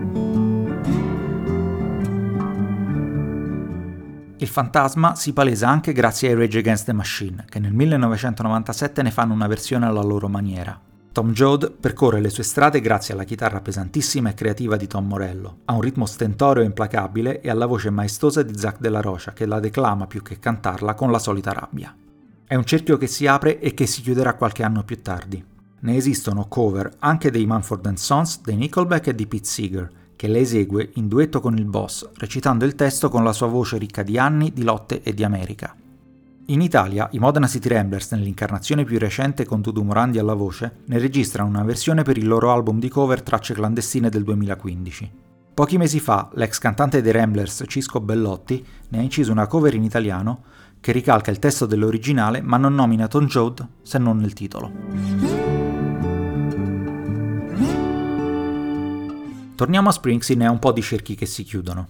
Il 4.37 4.47
fantasma 4.47 5.15
si 5.15 5.31
palesa 5.31 5.69
anche 5.69 5.93
grazie 5.93 6.27
ai 6.27 6.35
Rage 6.35 6.59
Against 6.59 6.85
the 6.85 6.91
Machine, 6.91 7.45
che 7.47 7.59
nel 7.59 7.71
1997 7.71 9.01
ne 9.01 9.09
fanno 9.09 9.33
una 9.33 9.47
versione 9.47 9.85
alla 9.85 10.01
loro 10.01 10.27
maniera. 10.27 10.77
Tom 11.13 11.31
Joad 11.31 11.71
percorre 11.71 12.19
le 12.19 12.29
sue 12.29 12.43
strade 12.43 12.81
grazie 12.81 13.13
alla 13.13 13.23
chitarra 13.23 13.61
pesantissima 13.61 14.29
e 14.29 14.33
creativa 14.33 14.75
di 14.75 14.87
Tom 14.87 15.07
Morello, 15.07 15.59
a 15.63 15.73
un 15.73 15.79
ritmo 15.79 16.05
stentoreo 16.05 16.63
e 16.63 16.65
implacabile 16.65 17.39
e 17.39 17.49
alla 17.49 17.65
voce 17.65 17.89
maestosa 17.89 18.43
di 18.43 18.57
Zach 18.57 18.79
Della 18.79 18.99
Rocha 18.99 19.31
che 19.31 19.45
la 19.45 19.61
declama 19.61 20.05
più 20.05 20.21
che 20.21 20.37
cantarla 20.37 20.95
con 20.95 21.11
la 21.11 21.19
solita 21.19 21.53
rabbia. 21.53 21.95
È 22.45 22.55
un 22.55 22.65
cerchio 22.65 22.97
che 22.97 23.07
si 23.07 23.27
apre 23.27 23.61
e 23.61 23.73
che 23.73 23.85
si 23.85 24.01
chiuderà 24.01 24.33
qualche 24.33 24.63
anno 24.63 24.83
più 24.83 25.01
tardi. 25.01 25.41
Ne 25.79 25.95
esistono 25.95 26.49
cover 26.49 26.91
anche 26.99 27.31
dei 27.31 27.45
Manford 27.45 27.93
Sons, 27.93 28.41
dei 28.41 28.57
Nickelback 28.57 29.07
e 29.07 29.15
di 29.15 29.27
Pete 29.27 29.45
Seeger, 29.45 29.89
che 30.15 30.27
le 30.27 30.39
esegue 30.39 30.91
in 30.95 31.07
duetto 31.07 31.39
con 31.39 31.57
il 31.57 31.65
boss, 31.65 32.09
recitando 32.15 32.65
il 32.65 32.75
testo 32.75 33.09
con 33.09 33.23
la 33.23 33.33
sua 33.33 33.47
voce 33.47 33.77
ricca 33.77 34.03
di 34.03 34.17
anni, 34.17 34.51
di 34.53 34.63
lotte 34.63 35.01
e 35.01 35.13
di 35.13 35.23
America. 35.23 35.75
In 36.49 36.61
Italia, 36.61 37.07
i 37.11 37.19
Modena 37.19 37.47
City 37.47 37.69
Ramblers, 37.69 38.11
nell'incarnazione 38.11 38.83
più 38.83 38.99
recente 38.99 39.45
con 39.45 39.61
Dudu 39.61 39.81
Morandi 39.81 40.19
alla 40.19 40.35
voce, 40.35 40.81
ne 40.85 40.99
registrano 40.99 41.49
una 41.49 41.63
versione 41.63 42.03
per 42.03 42.17
il 42.17 42.27
loro 42.27 42.51
album 42.51 42.77
di 42.79 42.87
cover 42.87 43.23
Tracce 43.23 43.55
clandestine 43.55 44.09
del 44.09 44.23
2015. 44.23 45.11
Pochi 45.55 45.77
mesi 45.77 45.99
fa, 45.99 46.29
l'ex 46.33 46.59
cantante 46.59 47.01
dei 47.01 47.13
Ramblers 47.13 47.63
Cisco 47.65 47.99
Bellotti 47.99 48.63
ne 48.89 48.97
ha 48.99 49.01
inciso 49.01 49.31
una 49.31 49.47
cover 49.47 49.73
in 49.73 49.83
italiano 49.83 50.43
che 50.81 50.91
ricalca 50.91 51.31
il 51.31 51.39
testo 51.39 51.65
dell'originale 51.65 52.41
ma 52.41 52.57
non 52.57 52.75
nomina 52.75 53.07
Tom 53.07 53.25
Joad 53.25 53.65
se 53.81 53.97
non 53.97 54.17
nel 54.17 54.33
titolo. 54.33 55.54
Torniamo 59.55 59.87
a 59.87 59.93
Springsteen 59.93 60.41
e 60.41 60.45
a 60.47 60.51
un 60.51 60.59
po' 60.59 60.73
di 60.73 60.81
cerchi 60.81 61.15
che 61.15 61.25
si 61.25 61.43
chiudono. 61.43 61.87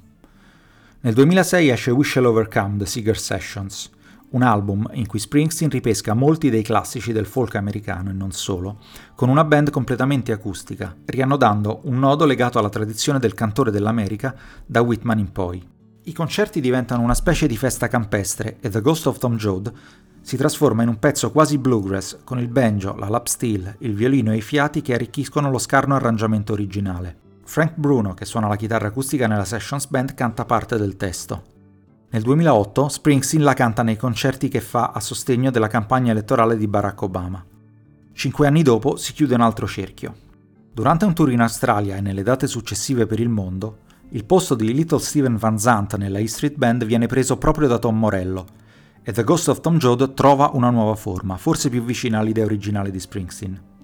Nel 1.02 1.16
2006 1.16 1.70
esce 1.70 1.90
We 1.90 2.04
Shall 2.04 2.26
Overcome 2.26 2.78
The 2.78 2.86
Seeger 2.86 3.18
Sessions, 3.18 3.90
un 4.30 4.44
album 4.44 4.88
in 4.94 5.08
cui 5.08 5.18
Springsteen 5.18 5.72
ripesca 5.72 6.14
molti 6.14 6.52
dei 6.52 6.62
classici 6.62 7.12
del 7.12 7.26
folk 7.26 7.56
americano 7.56 8.12
e 8.12 8.14
non 8.14 8.32
solo, 8.32 8.78
con 9.16 9.30
una 9.30 9.44
band 9.44 9.72
completamente 9.72 10.32
acustica, 10.32 10.96
riannodando 11.06 11.80
un 11.86 11.98
nodo 11.98 12.26
legato 12.26 12.60
alla 12.60 12.70
tradizione 12.70 13.18
del 13.18 13.34
cantore 13.34 13.72
dell'America 13.72 14.36
da 14.64 14.82
Whitman 14.82 15.18
in 15.18 15.32
poi. 15.32 15.68
I 16.04 16.14
concerti 16.14 16.62
diventano 16.62 17.02
una 17.02 17.16
specie 17.16 17.48
di 17.48 17.58
festa 17.58 17.88
campestre 17.88 18.58
e 18.60 18.70
The 18.70 18.82
Ghost 18.82 19.08
of 19.08 19.18
Tom 19.18 19.38
Joad 19.38 19.74
si 20.22 20.38
trasforma 20.38 20.84
in 20.84 20.90
un 20.90 21.00
pezzo 21.00 21.32
quasi 21.32 21.58
bluegrass 21.58 22.18
con 22.24 22.38
il 22.38 22.48
banjo, 22.48 22.96
la 22.96 23.10
lap 23.10 23.26
steel, 23.26 23.76
il 23.80 23.96
violino 23.96 24.32
e 24.32 24.38
i 24.38 24.42
fiati 24.42 24.84
che 24.84 24.94
arricchiscono 24.94 25.50
lo 25.50 25.58
scarno 25.58 25.96
arrangiamento 25.96 26.54
originale. 26.54 27.24
Frank 27.46 27.74
Bruno, 27.76 28.14
che 28.16 28.26
suona 28.26 28.48
la 28.48 28.56
chitarra 28.56 28.88
acustica 28.88 29.28
nella 29.28 29.46
Sessions 29.46 29.88
Band, 29.88 30.16
canta 30.16 30.46
parte 30.46 30.78
del 30.78 30.98
testo. 30.98 31.44
Nel 32.10 32.24
2008 32.24 32.90
Springsteen 32.90 33.44
la 33.44 33.54
canta 33.54 33.84
nei 33.84 33.98
concerti 33.98 34.48
che 34.48 34.62
fa 34.62 34.92
a 34.94 35.00
sostegno 35.00 35.52
della 35.52 35.68
campagna 35.68 36.12
elettorale 36.12 36.58
di 36.58 36.68
Barack 36.68 37.02
Obama. 37.04 37.46
Cinque 38.14 38.48
anni 38.48 38.64
dopo 38.64 38.96
si 38.96 39.14
chiude 39.14 39.36
un 39.36 39.42
altro 39.42 39.68
cerchio. 39.68 40.16
Durante 40.74 41.06
un 41.06 41.14
tour 41.14 41.32
in 41.32 41.42
Australia 41.42 41.96
e 41.96 42.02
nelle 42.02 42.24
date 42.24 42.48
successive 42.48 43.06
per 43.06 43.20
il 43.20 43.30
mondo, 43.30 43.78
il 44.10 44.26
posto 44.26 44.56
di 44.56 44.74
Little 44.74 45.00
Steven 45.00 45.38
Van 45.38 45.60
Zandt 45.60 45.96
nella 45.98 46.20
E 46.20 46.28
Street 46.28 46.56
Band 46.56 46.84
viene 46.84 47.06
preso 47.06 47.38
proprio 47.38 47.68
da 47.68 47.78
Tom 47.78 47.98
Morello 47.98 48.46
e 49.04 49.12
The 49.12 49.24
Ghost 49.24 49.50
of 49.50 49.62
Tom 49.62 49.78
Joad 49.78 50.16
trova 50.16 50.50
una 50.54 50.72
nuova 50.72 50.96
forma, 50.96 51.38
forse 51.38 51.70
più 51.70 51.84
vicina 51.84 52.20
all'idea 52.20 52.46
originale 52.46 52.90
di 52.90 53.00
Springsteen. 53.00 53.75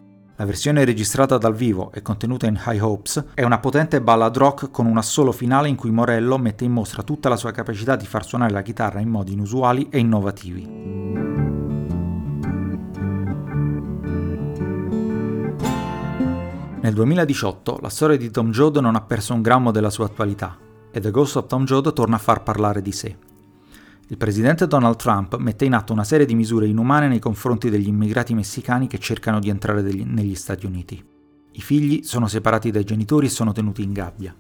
La 0.42 0.48
versione 0.48 0.84
registrata 0.86 1.38
dal 1.38 1.54
vivo 1.54 1.92
e 1.94 2.02
contenuta 2.02 2.48
in 2.48 2.60
High 2.66 2.82
Hopes 2.82 3.26
è 3.36 3.44
una 3.44 3.60
potente 3.60 4.02
ballad 4.02 4.36
rock 4.36 4.72
con 4.72 4.88
un 4.88 4.98
assolo 4.98 5.32
finale 5.32 5.70
in 5.70 5.76
cui 5.76 5.92
Morello 5.92 6.40
mette 6.40 6.64
in 6.64 6.72
mostra 6.72 7.04
tutta 7.04 7.30
la 7.30 7.36
sua 7.36 7.52
capacità 7.52 7.96
di 7.96 8.08
far 8.08 8.26
suonare 8.26 8.52
la 8.52 8.64
chitarra 8.64 9.02
in 9.02 9.10
modi 9.10 9.34
inusuali 9.34 9.88
e 9.92 10.00
innovativi. 10.00 10.68
Nel 16.82 16.94
2018 16.96 17.78
la 17.80 17.90
storia 17.90 18.18
di 18.18 18.32
Tom 18.32 18.50
Joad 18.50 18.78
non 18.78 18.96
ha 18.96 19.02
perso 19.02 19.36
un 19.36 19.44
grammo 19.44 19.70
della 19.70 19.92
sua 19.92 20.06
attualità 20.06 20.58
e 20.90 21.00
The 21.00 21.12
Ghost 21.12 21.36
of 21.36 21.46
Tom 21.46 21.66
Joad 21.66 21.94
torna 21.94 22.16
a 22.16 22.20
far 22.20 22.42
parlare 22.42 22.82
di 22.82 22.92
sé 22.92 23.16
il 24.12 24.18
presidente 24.18 24.68
Donald 24.68 24.98
Trump 24.98 25.38
mette 25.38 25.64
in 25.64 25.74
atto 25.74 25.94
una 25.94 26.04
serie 26.04 26.26
di 26.26 26.36
misure 26.36 26.68
inumane 26.68 27.08
nei 27.08 27.20
confronti 27.20 27.70
degli 27.70 27.88
immigrati 27.88 28.34
messicani 28.34 28.86
che 28.86 28.98
cercano 28.98 29.40
di 29.40 29.48
entrare 29.48 29.82
degli, 29.82 30.04
negli 30.04 30.36
Stati 30.36 30.66
Uniti. 30.66 31.02
I 31.54 31.62
figli 31.62 32.04
sono 32.04 32.28
separati 32.28 32.72
dai 32.72 32.84
genitori 32.84 33.28
e 33.28 33.30
sono 33.30 33.54
tenuti 33.54 33.84
in 33.84 33.94
gabbia. 33.94 34.36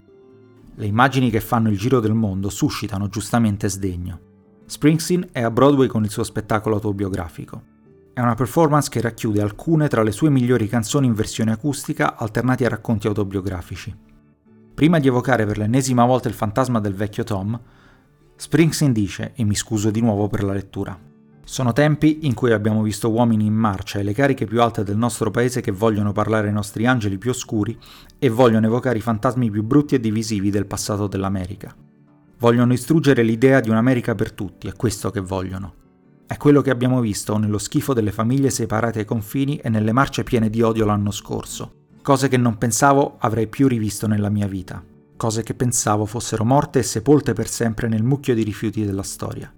Le 0.75 0.85
immagini 0.85 1.29
che 1.29 1.39
fanno 1.39 1.69
il 1.69 1.77
giro 1.77 2.01
del 2.01 2.13
mondo 2.13 2.49
suscitano 2.49 3.07
giustamente 3.07 3.69
sdegno. 3.69 4.19
Springsteen 4.65 5.29
è 5.31 5.41
a 5.41 5.49
Broadway 5.49 5.87
con 5.87 6.03
il 6.03 6.09
suo 6.09 6.25
spettacolo 6.25 6.75
autobiografico. 6.75 7.63
È 8.11 8.19
una 8.19 8.35
performance 8.35 8.89
che 8.89 8.99
racchiude 8.99 9.41
alcune 9.41 9.87
tra 9.87 10.03
le 10.03 10.11
sue 10.11 10.29
migliori 10.29 10.67
canzoni 10.67 11.07
in 11.07 11.13
versione 11.13 11.53
acustica 11.53 12.17
alternati 12.17 12.65
a 12.65 12.69
racconti 12.69 13.07
autobiografici. 13.07 13.95
Prima 14.73 14.99
di 14.99 15.07
evocare 15.07 15.45
per 15.45 15.57
l'ennesima 15.57 16.03
volta 16.03 16.27
il 16.27 16.33
fantasma 16.33 16.81
del 16.81 16.93
vecchio 16.93 17.23
Tom, 17.23 17.57
Springsteen 18.41 18.91
dice, 18.91 19.33
e 19.35 19.43
mi 19.43 19.53
scuso 19.53 19.91
di 19.91 20.01
nuovo 20.01 20.27
per 20.27 20.41
la 20.41 20.51
lettura, 20.51 20.99
sono 21.43 21.73
tempi 21.73 22.25
in 22.25 22.33
cui 22.33 22.51
abbiamo 22.51 22.81
visto 22.81 23.11
uomini 23.11 23.45
in 23.45 23.53
marcia 23.53 23.99
e 23.99 24.03
le 24.03 24.13
cariche 24.13 24.45
più 24.45 24.63
alte 24.63 24.83
del 24.83 24.97
nostro 24.97 25.29
paese 25.29 25.61
che 25.61 25.69
vogliono 25.69 26.11
parlare 26.11 26.47
ai 26.47 26.53
nostri 26.53 26.87
angeli 26.87 27.19
più 27.19 27.29
oscuri 27.29 27.77
e 28.17 28.29
vogliono 28.29 28.65
evocare 28.65 28.97
i 28.97 29.01
fantasmi 29.01 29.51
più 29.51 29.61
brutti 29.61 29.93
e 29.93 29.99
divisivi 29.99 30.49
del 30.49 30.65
passato 30.65 31.05
dell'America. 31.05 31.75
Vogliono 32.39 32.71
distruggere 32.71 33.21
l'idea 33.21 33.59
di 33.59 33.69
un'America 33.69 34.15
per 34.15 34.31
tutti, 34.31 34.67
è 34.67 34.73
questo 34.73 35.11
che 35.11 35.19
vogliono. 35.19 35.75
È 36.25 36.35
quello 36.37 36.61
che 36.61 36.71
abbiamo 36.71 36.99
visto 36.99 37.37
nello 37.37 37.59
schifo 37.59 37.93
delle 37.93 38.11
famiglie 38.11 38.49
separate 38.49 38.97
ai 38.97 39.05
confini 39.05 39.57
e 39.57 39.69
nelle 39.69 39.91
marce 39.91 40.23
piene 40.23 40.49
di 40.49 40.63
odio 40.63 40.85
l'anno 40.85 41.11
scorso, 41.11 41.89
cose 42.01 42.27
che 42.27 42.37
non 42.37 42.57
pensavo 42.57 43.17
avrei 43.19 43.45
più 43.45 43.67
rivisto 43.67 44.07
nella 44.07 44.29
mia 44.29 44.47
vita 44.47 44.83
cose 45.21 45.43
che 45.43 45.53
pensavo 45.53 46.07
fossero 46.07 46.43
morte 46.43 46.79
e 46.79 46.83
sepolte 46.83 47.33
per 47.33 47.47
sempre 47.47 47.87
nel 47.87 48.01
mucchio 48.01 48.33
di 48.33 48.41
rifiuti 48.41 48.83
della 48.83 49.03
storia. 49.03 49.53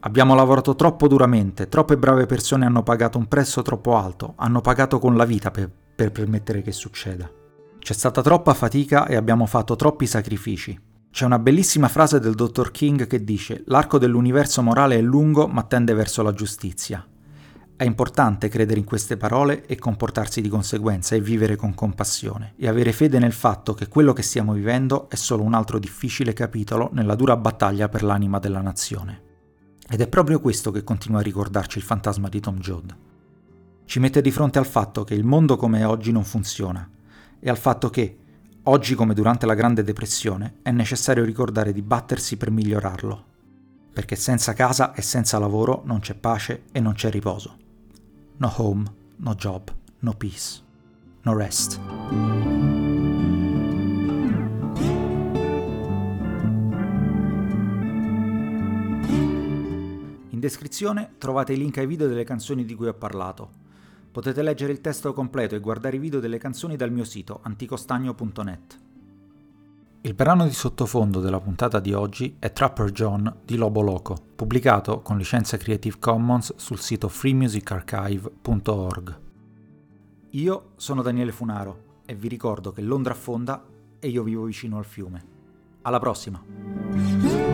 Abbiamo 0.00 0.34
lavorato 0.34 0.74
troppo 0.74 1.08
duramente, 1.08 1.66
troppe 1.70 1.96
brave 1.96 2.26
persone 2.26 2.66
hanno 2.66 2.82
pagato 2.82 3.16
un 3.16 3.26
prezzo 3.26 3.62
troppo 3.62 3.96
alto, 3.96 4.34
hanno 4.36 4.60
pagato 4.60 4.98
con 4.98 5.16
la 5.16 5.24
vita 5.24 5.50
per, 5.50 5.70
per 5.96 6.12
permettere 6.12 6.60
che 6.60 6.72
succeda. 6.72 7.26
C'è 7.78 7.92
stata 7.94 8.20
troppa 8.20 8.52
fatica 8.52 9.06
e 9.06 9.16
abbiamo 9.16 9.46
fatto 9.46 9.76
troppi 9.76 10.04
sacrifici. 10.04 10.78
C'è 11.10 11.24
una 11.24 11.38
bellissima 11.38 11.88
frase 11.88 12.20
del 12.20 12.34
dottor 12.34 12.70
King 12.70 13.06
che 13.06 13.24
dice 13.24 13.62
l'arco 13.64 13.96
dell'universo 13.96 14.60
morale 14.60 14.98
è 14.98 15.00
lungo 15.00 15.46
ma 15.46 15.62
tende 15.62 15.94
verso 15.94 16.20
la 16.20 16.34
giustizia. 16.34 17.02
È 17.80 17.84
importante 17.84 18.50
credere 18.50 18.78
in 18.78 18.84
queste 18.84 19.16
parole 19.16 19.64
e 19.64 19.78
comportarsi 19.78 20.42
di 20.42 20.50
conseguenza 20.50 21.14
e 21.14 21.20
vivere 21.22 21.56
con 21.56 21.72
compassione 21.72 22.52
e 22.58 22.68
avere 22.68 22.92
fede 22.92 23.18
nel 23.18 23.32
fatto 23.32 23.72
che 23.72 23.88
quello 23.88 24.12
che 24.12 24.20
stiamo 24.20 24.52
vivendo 24.52 25.08
è 25.08 25.14
solo 25.14 25.44
un 25.44 25.54
altro 25.54 25.78
difficile 25.78 26.34
capitolo 26.34 26.90
nella 26.92 27.14
dura 27.14 27.38
battaglia 27.38 27.88
per 27.88 28.02
l'anima 28.02 28.38
della 28.38 28.60
nazione. 28.60 29.22
Ed 29.88 30.02
è 30.02 30.08
proprio 30.08 30.40
questo 30.40 30.70
che 30.70 30.84
continua 30.84 31.20
a 31.20 31.22
ricordarci 31.22 31.78
il 31.78 31.84
fantasma 31.84 32.28
di 32.28 32.38
Tom 32.38 32.58
Joad. 32.58 32.94
Ci 33.86 33.98
mette 33.98 34.20
di 34.20 34.30
fronte 34.30 34.58
al 34.58 34.66
fatto 34.66 35.02
che 35.02 35.14
il 35.14 35.24
mondo 35.24 35.56
come 35.56 35.78
è 35.78 35.86
oggi 35.86 36.12
non 36.12 36.24
funziona 36.24 36.86
e 37.40 37.48
al 37.48 37.56
fatto 37.56 37.88
che, 37.88 38.18
oggi 38.64 38.94
come 38.94 39.14
durante 39.14 39.46
la 39.46 39.54
Grande 39.54 39.82
Depressione, 39.82 40.56
è 40.60 40.70
necessario 40.70 41.24
ricordare 41.24 41.72
di 41.72 41.80
battersi 41.80 42.36
per 42.36 42.50
migliorarlo. 42.50 43.24
Perché 43.90 44.16
senza 44.16 44.52
casa 44.52 44.92
e 44.92 45.00
senza 45.00 45.38
lavoro 45.38 45.80
non 45.86 46.00
c'è 46.00 46.12
pace 46.12 46.64
e 46.72 46.80
non 46.80 46.92
c'è 46.92 47.08
riposo 47.08 47.59
no 48.40 48.50
home, 48.56 48.84
no 49.16 49.34
job, 49.34 49.70
no 49.98 50.14
peace, 50.14 50.62
no 51.22 51.34
rest. 51.34 51.78
In 60.30 60.38
descrizione 60.38 61.16
trovate 61.18 61.52
i 61.52 61.58
link 61.58 61.76
ai 61.76 61.86
video 61.86 62.08
delle 62.08 62.24
canzoni 62.24 62.64
di 62.64 62.74
cui 62.74 62.86
ho 62.86 62.94
parlato. 62.94 63.58
Potete 64.10 64.42
leggere 64.42 64.72
il 64.72 64.80
testo 64.80 65.12
completo 65.12 65.54
e 65.54 65.60
guardare 65.60 65.96
i 65.96 66.00
video 66.00 66.18
delle 66.18 66.38
canzoni 66.38 66.76
dal 66.76 66.90
mio 66.90 67.04
sito 67.04 67.40
anticostagno.net. 67.42 68.89
Il 70.02 70.14
brano 70.14 70.44
di 70.44 70.54
sottofondo 70.54 71.20
della 71.20 71.40
puntata 71.40 71.78
di 71.78 71.92
oggi 71.92 72.36
è 72.38 72.50
Trapper 72.52 72.90
John 72.90 73.40
di 73.44 73.56
Lobo 73.56 73.82
Loco, 73.82 74.16
pubblicato 74.34 75.02
con 75.02 75.18
licenza 75.18 75.58
Creative 75.58 75.98
Commons 75.98 76.54
sul 76.56 76.78
sito 76.78 77.08
freemusicarchive.org. 77.08 79.18
Io 80.30 80.70
sono 80.76 81.02
Daniele 81.02 81.32
Funaro 81.32 81.98
e 82.06 82.14
vi 82.14 82.28
ricordo 82.28 82.72
che 82.72 82.80
Londra 82.80 83.12
affonda 83.12 83.62
e 83.98 84.08
io 84.08 84.22
vivo 84.22 84.44
vicino 84.44 84.78
al 84.78 84.86
fiume. 84.86 85.22
Alla 85.82 85.98
prossima! 85.98 87.49